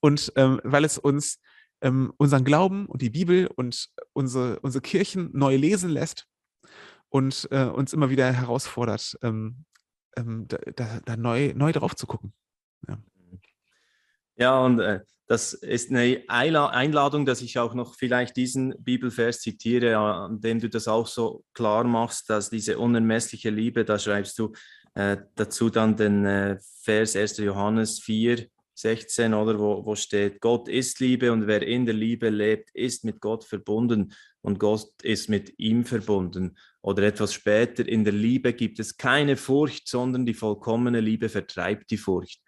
und 0.00 0.32
ähm, 0.36 0.60
weil 0.64 0.84
es 0.84 0.98
uns 0.98 1.38
ähm, 1.82 2.12
unseren 2.16 2.44
Glauben 2.44 2.86
und 2.86 3.02
die 3.02 3.10
Bibel 3.10 3.48
und 3.48 3.90
unsere, 4.12 4.60
unsere 4.60 4.82
Kirchen 4.82 5.30
neu 5.34 5.56
lesen 5.56 5.90
lässt 5.90 6.26
und 7.16 7.48
äh, 7.50 7.64
uns 7.64 7.94
immer 7.94 8.10
wieder 8.10 8.30
herausfordert, 8.30 9.18
ähm, 9.22 9.64
ähm, 10.18 10.46
da, 10.48 10.58
da, 10.76 11.00
da, 11.02 11.16
neu, 11.16 11.54
neu 11.54 11.72
drauf 11.72 11.96
zu 11.96 12.06
gucken. 12.06 12.34
Ja, 12.86 12.98
ja 14.36 14.58
und 14.60 14.80
äh, 14.80 15.00
das 15.26 15.54
ist 15.54 15.90
eine 15.90 16.22
Einladung, 16.28 17.24
dass 17.24 17.40
ich 17.40 17.58
auch 17.58 17.72
noch 17.72 17.94
vielleicht 17.94 18.36
diesen 18.36 18.74
Bibelvers 18.78 19.40
zitiere, 19.40 19.96
an 19.96 20.42
dem 20.42 20.60
du 20.60 20.68
das 20.68 20.88
auch 20.88 21.06
so 21.06 21.42
klar 21.54 21.84
machst, 21.84 22.28
dass 22.28 22.50
diese 22.50 22.78
unermessliche 22.78 23.48
Liebe, 23.48 23.86
da 23.86 23.98
schreibst 23.98 24.38
du 24.38 24.52
äh, 24.92 25.16
dazu 25.36 25.70
dann 25.70 25.96
den 25.96 26.26
äh, 26.26 26.58
Vers 26.82 27.16
1. 27.16 27.38
Johannes 27.38 27.98
4, 28.00 28.46
16, 28.78 29.32
oder 29.34 29.58
wo, 29.58 29.84
wo 29.84 29.94
steht, 29.94 30.40
Gott 30.40 30.68
ist 30.68 31.00
Liebe 31.00 31.32
und 31.32 31.46
wer 31.46 31.62
in 31.62 31.86
der 31.86 31.94
Liebe 31.94 32.28
lebt, 32.28 32.70
ist 32.72 33.04
mit 33.04 33.20
Gott 33.20 33.44
verbunden 33.44 34.12
und 34.42 34.58
Gott 34.58 35.02
ist 35.02 35.28
mit 35.28 35.58
ihm 35.58 35.84
verbunden. 35.84 36.56
Oder 36.82 37.04
etwas 37.04 37.32
später, 37.32 37.86
in 37.88 38.04
der 38.04 38.12
Liebe 38.12 38.52
gibt 38.52 38.78
es 38.78 38.96
keine 38.96 39.36
Furcht, 39.36 39.88
sondern 39.88 40.26
die 40.26 40.34
vollkommene 40.34 41.00
Liebe 41.00 41.28
vertreibt 41.28 41.90
die 41.90 41.96
Furcht. 41.96 42.42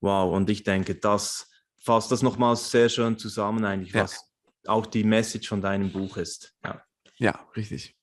Wow, 0.00 0.34
und 0.34 0.48
ich 0.50 0.62
denke, 0.62 0.94
das 0.94 1.50
fasst 1.78 2.12
das 2.12 2.22
nochmals 2.22 2.70
sehr 2.70 2.88
schön 2.88 3.18
zusammen, 3.18 3.64
eigentlich, 3.64 3.92
ja. 3.92 4.04
was 4.04 4.24
auch 4.66 4.86
die 4.86 5.04
Message 5.04 5.48
von 5.48 5.60
deinem 5.60 5.92
Buch 5.92 6.16
ist. 6.16 6.54
Ja, 6.64 6.82
ja 7.18 7.48
richtig. 7.56 7.96